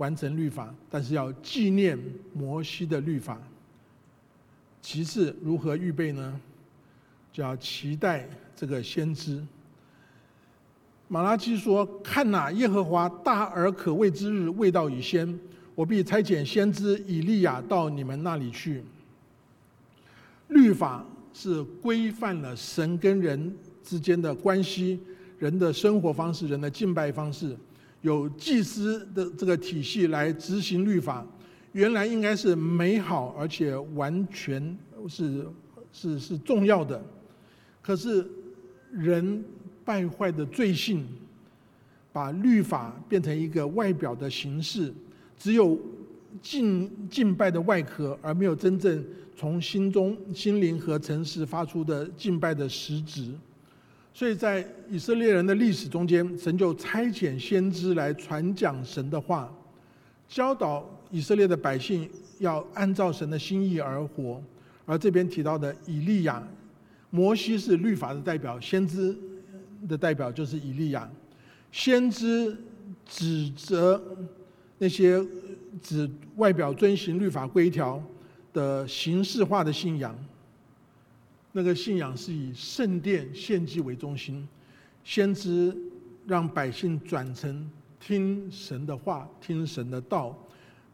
[0.01, 1.95] 完成律法，但是要纪念
[2.33, 3.39] 摩西的律法。
[4.81, 6.41] 其次，如何预备呢？
[7.31, 9.39] 就要期待这个先知。
[11.07, 15.39] 马拉基说：“看哪，耶和华大而可畏之日未到已先，
[15.75, 18.83] 我必差遣先知以利亚到你们那里去。”
[20.49, 24.99] 律法是规范了神跟人之间的关系、
[25.37, 27.55] 人的生活方式、人的敬拜方式。
[28.01, 31.25] 有祭司的这个体系来执行律法，
[31.71, 34.77] 原来应该是美好而且完全
[35.07, 35.45] 是
[35.93, 37.03] 是是重要的，
[37.81, 38.27] 可是
[38.91, 39.43] 人
[39.85, 41.05] 败坏的罪性，
[42.11, 44.93] 把律法变成一个外表的形式，
[45.37, 45.79] 只有
[46.41, 49.03] 敬敬拜的外壳，而没有真正
[49.35, 53.31] 从心中心灵和诚实发出的敬拜的实质。
[54.13, 59.51] 所以在以色列人的历史中间，神就差遣先知来传讲神的话，
[60.27, 62.09] 教导以色列的百姓
[62.39, 64.41] 要按照神的心意而活。
[64.85, 66.45] 而这边提到的以利亚、
[67.09, 69.15] 摩西是律法的代表，先知
[69.87, 71.09] 的代表就是以利亚。
[71.71, 72.55] 先知
[73.05, 74.01] 指责
[74.77, 75.25] 那些
[75.81, 78.03] 指外表遵行律法规条
[78.51, 80.13] 的形式化的信仰。
[81.51, 84.47] 那个信仰是以圣殿献祭为中心，
[85.03, 85.75] 先知
[86.25, 90.37] 让百姓转成听神的话、听神的道，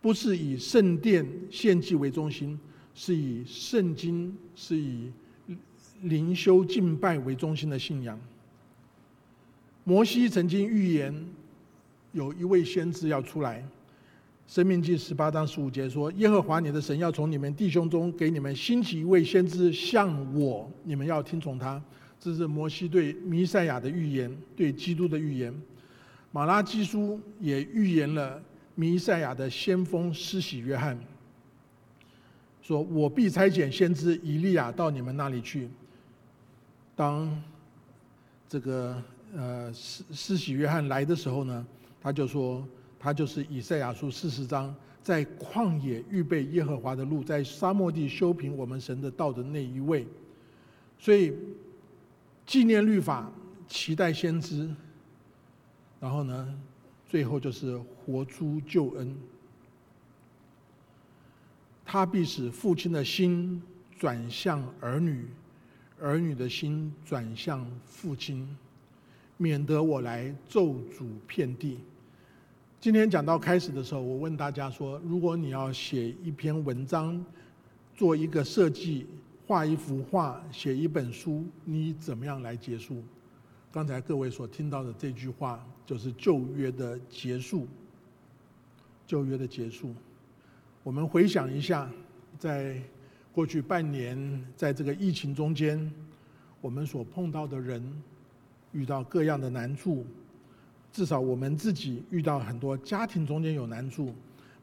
[0.01, 2.59] 不是以圣殿献祭为中心，
[2.95, 5.11] 是以圣经、是以
[6.01, 8.19] 灵修敬拜为中心的信仰。
[9.83, 11.25] 摩西曾经预言，
[12.13, 13.63] 有一位先知要出来。
[14.47, 21.81] 生命记十八章十五节说：“耶和华你的神要从你们弟兄中给你们兴起一位先知，像我，你们要听从他。”
[22.17, 25.53] 这是摩西对弥赛亚的预言，对基督的预言。
[26.31, 28.41] 马拉基书也预言了
[28.73, 30.97] 弥赛亚的先锋施洗约翰，
[32.61, 35.67] 说：“我必差遣先知以利亚到你们那里去。”
[36.95, 37.29] 当
[38.47, 39.03] 这个
[39.35, 41.67] 呃施施洗约翰来的时候呢，
[42.01, 42.65] 他就说。
[42.99, 50.05] 他就是以赛亚书四十章，在旷野预备耶和华的路，在沙漠地修平我们神的道的那一位。
[50.99, 51.33] 所以
[52.45, 53.31] 纪念律法，
[53.67, 54.69] 期待先知，
[55.99, 56.59] 然后呢，
[57.07, 59.15] 最后就是活出救恩。
[61.85, 63.61] 他必使父亲的心
[63.97, 65.25] 转向儿女，
[66.01, 68.57] 儿女的心转向父亲，
[69.37, 71.79] 免得我来咒诅遍地。
[72.79, 77.25] 今天讲到开始的时候，我问大家说：如果你要写一篇文章、
[77.95, 79.07] 做一个设计、
[79.47, 83.03] 画一幅画、写一本书，你怎么样来结束？
[83.71, 87.67] 刚才各位所听到的这句话，就是旧约的结束。
[89.07, 89.95] 旧约的结束，
[90.83, 91.89] 我们回想一下，
[92.37, 92.79] 在
[93.33, 95.91] 过去半年，在这个疫情中间，
[96.61, 97.81] 我们所碰到的人，
[98.71, 100.05] 遇到各样的难处。
[100.97, 104.11] 至少我们自己遇到很多家庭中间有难处，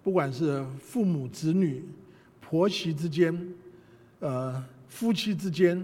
[0.03, 1.85] 不管是父母子女、
[2.41, 3.55] 婆媳之间、
[4.19, 5.81] 呃夫妻之间、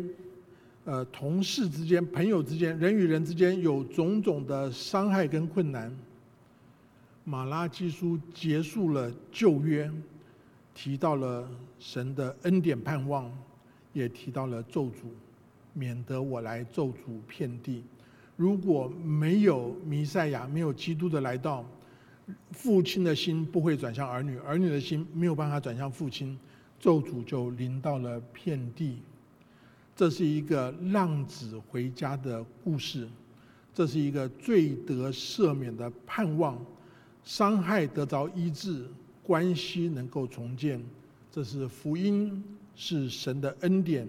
[0.84, 5.96] 呃同事之间、朋友之间、人与人之间有种种的伤害跟困难。
[7.22, 9.88] 马拉基书结束了旧约，
[10.74, 11.48] 提到了
[11.78, 13.32] 神的恩典盼望，
[13.92, 15.12] 也提到了咒诅，
[15.74, 17.84] 免得我来咒诅遍地。
[18.40, 21.62] 如果没有弥赛亚，没有基督的来到，
[22.52, 26.38] 父亲的心不会转向儿女，儿女的心没有办法转向父亲，
[26.78, 28.96] 咒诅就临到了遍地。
[29.94, 33.06] 这是一个浪子回家的故事，
[33.74, 36.58] 这是一个罪得赦免的盼望，
[37.22, 38.86] 伤害得着医治，
[39.22, 40.82] 关系能够重建。
[41.30, 42.42] 这是福音，
[42.74, 44.08] 是神的恩典，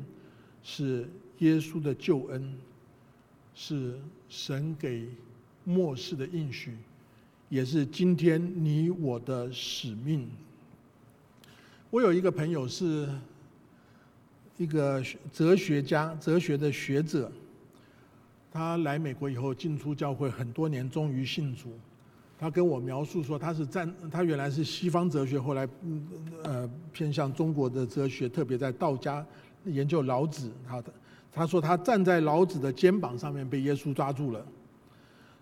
[0.63, 1.09] 是
[1.39, 2.57] 耶稣的救恩。
[3.53, 3.99] 是
[4.31, 5.09] 神给
[5.65, 6.77] 末世的应许，
[7.49, 10.25] 也是今天你我的使命。
[11.89, 13.09] 我有一个朋友是
[14.55, 15.03] 一个
[15.33, 17.29] 哲学家，哲学的学者。
[18.53, 21.77] 他来美国以后进出教会很多年，终于信主。
[22.39, 25.67] 他跟我描述说，他是站，他原来是西方哲学，后来
[26.43, 29.25] 呃偏向中国的哲学，特别在道家
[29.65, 30.49] 研究老子。
[30.65, 30.93] 他的。
[31.33, 34.45] 他说他站在老子的肩膀上面被耶稣抓住了，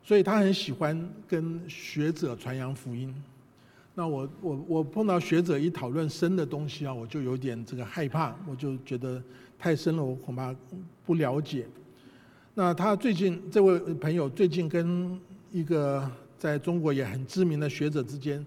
[0.04, 3.14] 所以他很喜欢跟学者传扬福音。
[3.96, 9.22] 那我我我碰到学者一讨论深的东西啊，我就有点这个害怕，我就觉得
[9.58, 10.56] 太深了，我恐怕
[11.06, 11.66] 不了解。
[12.54, 15.20] 那他最近这位朋友最近跟
[15.52, 18.46] 一个在中国也很知名的学者之间，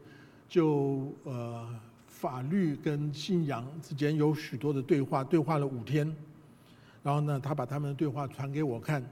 [0.49, 1.69] 就呃
[2.07, 6.15] 法律跟信仰之间有许多的对话，对话了五天。
[7.03, 9.03] 然后呢，他把他们的对话传给我看，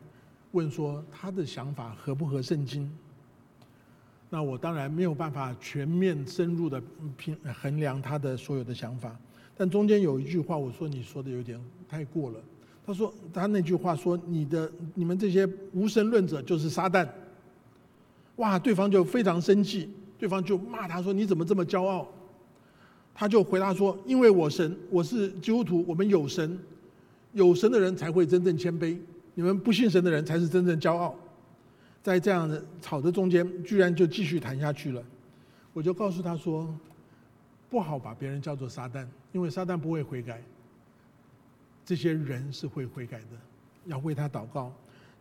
[0.52, 2.90] 问说他的想法合不合圣经？
[4.28, 6.80] 那我当然没有办法全面深入的
[7.16, 9.16] 评衡量他的所有的想法，
[9.56, 12.38] 但中间有一句话，我说你说的有点太过了。
[12.86, 17.08] 他说他那句话说你的你们这些无神论者就是撒旦。
[18.36, 22.06] 哇，对方就非常生气，对方就骂他说你怎么这么骄傲？
[23.12, 26.56] 他就回答说因为我神，我是基督徒，我们有神。
[27.32, 28.98] 有神的人才会真正谦卑，
[29.34, 31.14] 你们不信神的人才是真正骄傲。
[32.02, 35.02] 在这样的吵的中间，居然就继续谈下去了。
[35.72, 36.74] 我就告诉他说
[37.70, 40.42] ：“不好把别人叫做撒旦，因为撒旦不会悔改。
[41.84, 43.26] 这些人是会悔改的，
[43.84, 44.72] 要为他祷告，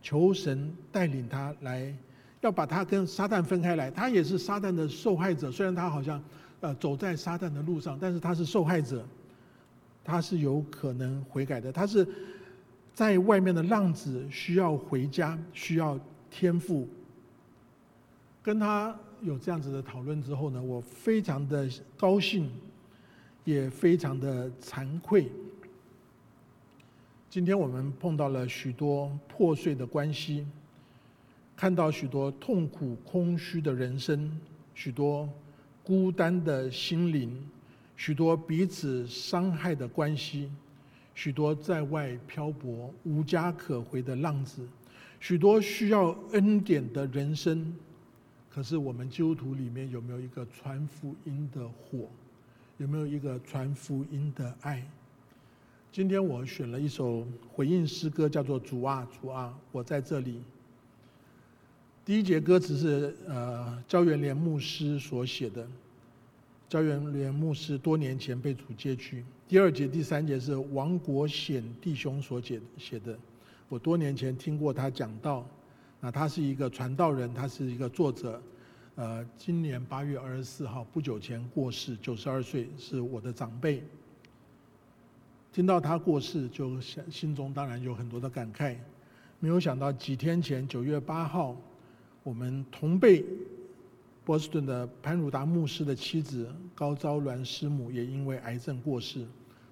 [0.01, 1.93] 求神带领他来，
[2.41, 3.91] 要把他跟撒旦分开来。
[3.91, 6.23] 他也是撒旦的受害者，虽然他好像
[6.61, 9.05] 呃走在撒旦的路上，但是他是受害者。”
[10.03, 12.07] 他是有可能悔改的，他是
[12.93, 16.87] 在外面的浪子，需要回家，需要天赋。
[18.41, 22.49] 跟他有这样子的讨论之后呢，我非常的高兴，
[23.43, 25.29] 也非常的惭愧。
[27.29, 30.47] 今天我们碰到了许多破碎的关系，
[31.55, 34.35] 看到许多痛苦空虚的人生，
[34.73, 35.29] 许多
[35.83, 37.37] 孤单的心灵。
[37.99, 40.49] 许多彼此伤害的关系，
[41.13, 44.65] 许多在外漂泊无家可回的浪子，
[45.19, 47.75] 许多需要恩典的人生。
[48.49, 52.07] 可是我们基督徒里面有没有一个传福音的火？
[52.77, 54.81] 有没有一个传福音的爱？
[55.91, 60.35] 今天我选了一首回应诗歌，叫做《主啊，主啊，我在这里》。
[62.05, 65.67] 第一节歌词是呃焦元莲牧师所写的。
[66.69, 69.25] 焦元连牧师多年前被主接去。
[69.47, 73.17] 第二节、第三节是王国显弟兄所写写的。
[73.67, 75.43] 我多年前听过他讲道，
[75.99, 78.39] 那他是一个传道人，他是一个作者。
[78.93, 83.81] 呃，今年八月二十四号不久前过世，九十二岁，是我的长辈。
[85.51, 88.75] 听到他过世，就心中当然有很多的感慨。
[89.39, 91.59] 没有想到几天前九月八号，
[92.21, 93.25] 我们同辈。
[94.29, 99.25] 波士顿的潘汝达牧师的妻子高昭鸾师母也因为癌症过世。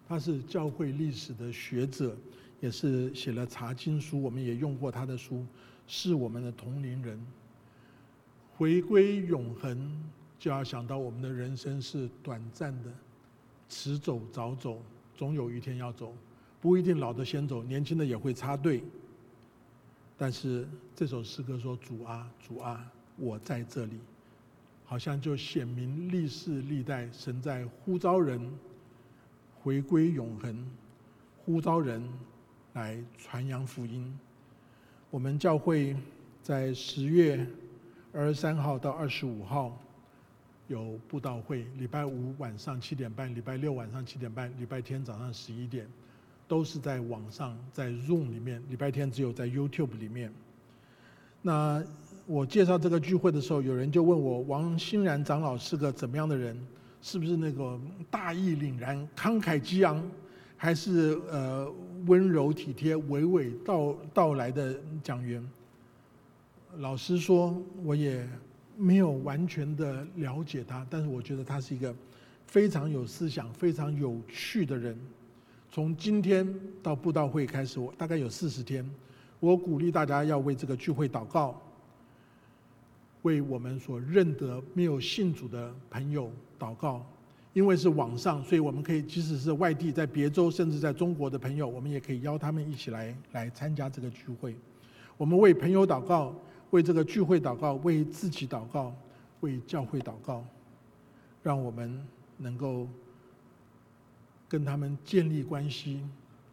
[0.07, 2.17] 他是教会历史的学者，
[2.59, 5.45] 也是写了查经书，我们也用过他的书，
[5.85, 7.23] 是我们的同龄人。
[8.55, 10.03] 回归永恒，
[10.39, 12.91] 就要想到我们的人生是短暂的，
[13.69, 14.81] 迟走早走，
[15.15, 16.15] 总有一天要走，
[16.59, 18.83] 不一定老的先走，年轻的也会插队。
[20.17, 23.99] 但是这首诗歌说：“主啊，主啊，我在这里。”
[24.89, 28.39] 好像就显明历世历代神在呼召人
[29.59, 30.65] 回归永恒，
[31.37, 32.01] 呼召人
[32.71, 34.17] 来传扬福音。
[35.09, 35.93] 我们教会
[36.41, 37.45] 在十月
[38.13, 39.77] 二十三号到二十五号
[40.69, 45.85] 有布道会，礼拜五晚上七点半，礼拜六晚上七点半，礼拜天早上十一点，
[46.47, 50.31] 都是在网上在 Zoom 里面，礼拜天只有在 YouTube 里面。
[51.41, 51.83] 那。
[52.27, 56.61] 我介绍这个聚会的时候，有人就问我：王欣然长老是个怎么样的人？
[57.01, 57.79] 是不是那个
[58.11, 60.03] 大义凛然、慷慨激昂，
[60.57, 61.71] 还是呃
[62.05, 65.41] 温柔体贴、娓娓道道来的讲员？
[66.79, 68.27] 老实说，我也
[68.75, 71.95] 没有完全的了解他，但是我觉得他是一个
[72.45, 74.99] 非常有思想、非常有趣的人。
[75.71, 76.45] 从今天
[76.83, 78.85] 到布道会开始，我大概有四十天，
[79.39, 81.61] 我鼓励大家要为这个聚会祷告。
[83.27, 87.05] 为我们所认得没有信主的朋友祷告，
[87.51, 94.55] 因为是网上，所以我们可以即使是外地，在别州甚至在中国的朋友，我们也可以邀他们一起来来参加这个聚会。
[95.17, 96.33] 我们为朋友祷告，
[96.69, 98.95] 为这个聚会祷告，为自己祷告，
[99.41, 100.45] 为教会祷告，
[101.43, 102.01] 让我们
[102.37, 102.87] 能够
[104.47, 105.99] 跟他们建立关系。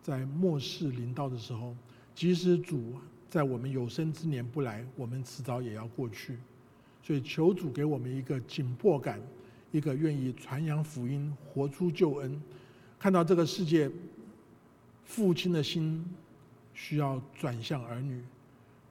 [0.03, 1.75] 在末世临到的时候，
[2.15, 2.95] 即使主
[3.31, 6.37] 在我们有生之年不来，我们迟早也要过去。
[7.07, 9.21] 所以求主给我们一个紧迫感，
[9.71, 12.41] 一个愿意传扬福音、活出救恩。
[12.99, 13.91] 看到这个世界，
[15.05, 16.03] 父亲的心
[16.73, 18.25] 需要转向儿女，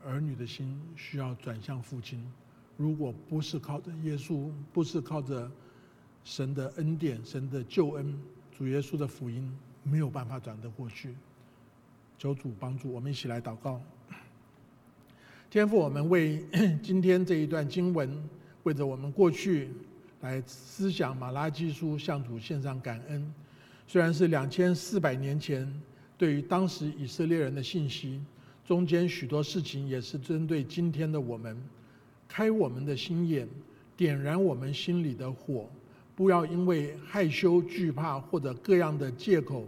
[0.05, 2.23] 儿女的心需要转向父亲。
[2.77, 5.49] 如果不是靠着耶稣，不是靠着
[6.23, 8.15] 神的恩典、神的救恩、
[8.55, 9.51] 主耶稣的福音，
[9.81, 11.15] 没有办法转得过去。
[12.19, 13.81] 求主帮助我们一起来祷告。
[15.53, 16.43] 天父，我们为
[16.81, 18.09] 今天这一段经文，
[18.63, 19.69] 为着我们过去
[20.21, 23.31] 来思想马拉基书，向主献上感恩。
[23.85, 25.71] 虽然是两千四百年前
[26.17, 28.19] 对于当时以色列人的信息，
[28.65, 31.55] 中间许多事情也是针对今天的我们，
[32.27, 33.47] 开我们的心眼，
[33.95, 35.69] 点燃我们心里的火，
[36.15, 39.67] 不要因为害羞、惧怕或者各样的借口，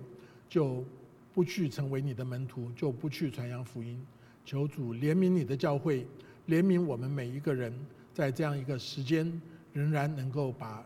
[0.49, 0.83] 就
[1.31, 4.03] 不去成为你的门徒，就不去传扬福音。
[4.45, 6.05] 求主怜悯你的教会，
[6.47, 7.73] 怜悯我们每一个人，
[8.13, 9.41] 在这样一个时间，
[9.73, 10.85] 仍然能够把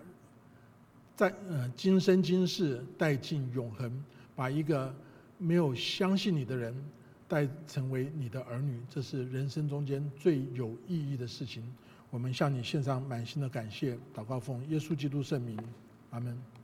[1.15, 3.91] 在呃今生今世带进永恒，
[4.35, 4.95] 把一个
[5.37, 6.73] 没有相信你的人
[7.27, 11.63] 带成为你的儿女，这是人生中间最有意义的事情。
[12.09, 15.55] 我们向你献上满心的感谢，祷告奉耶稣基督圣名，
[16.11, 16.58] 阿门。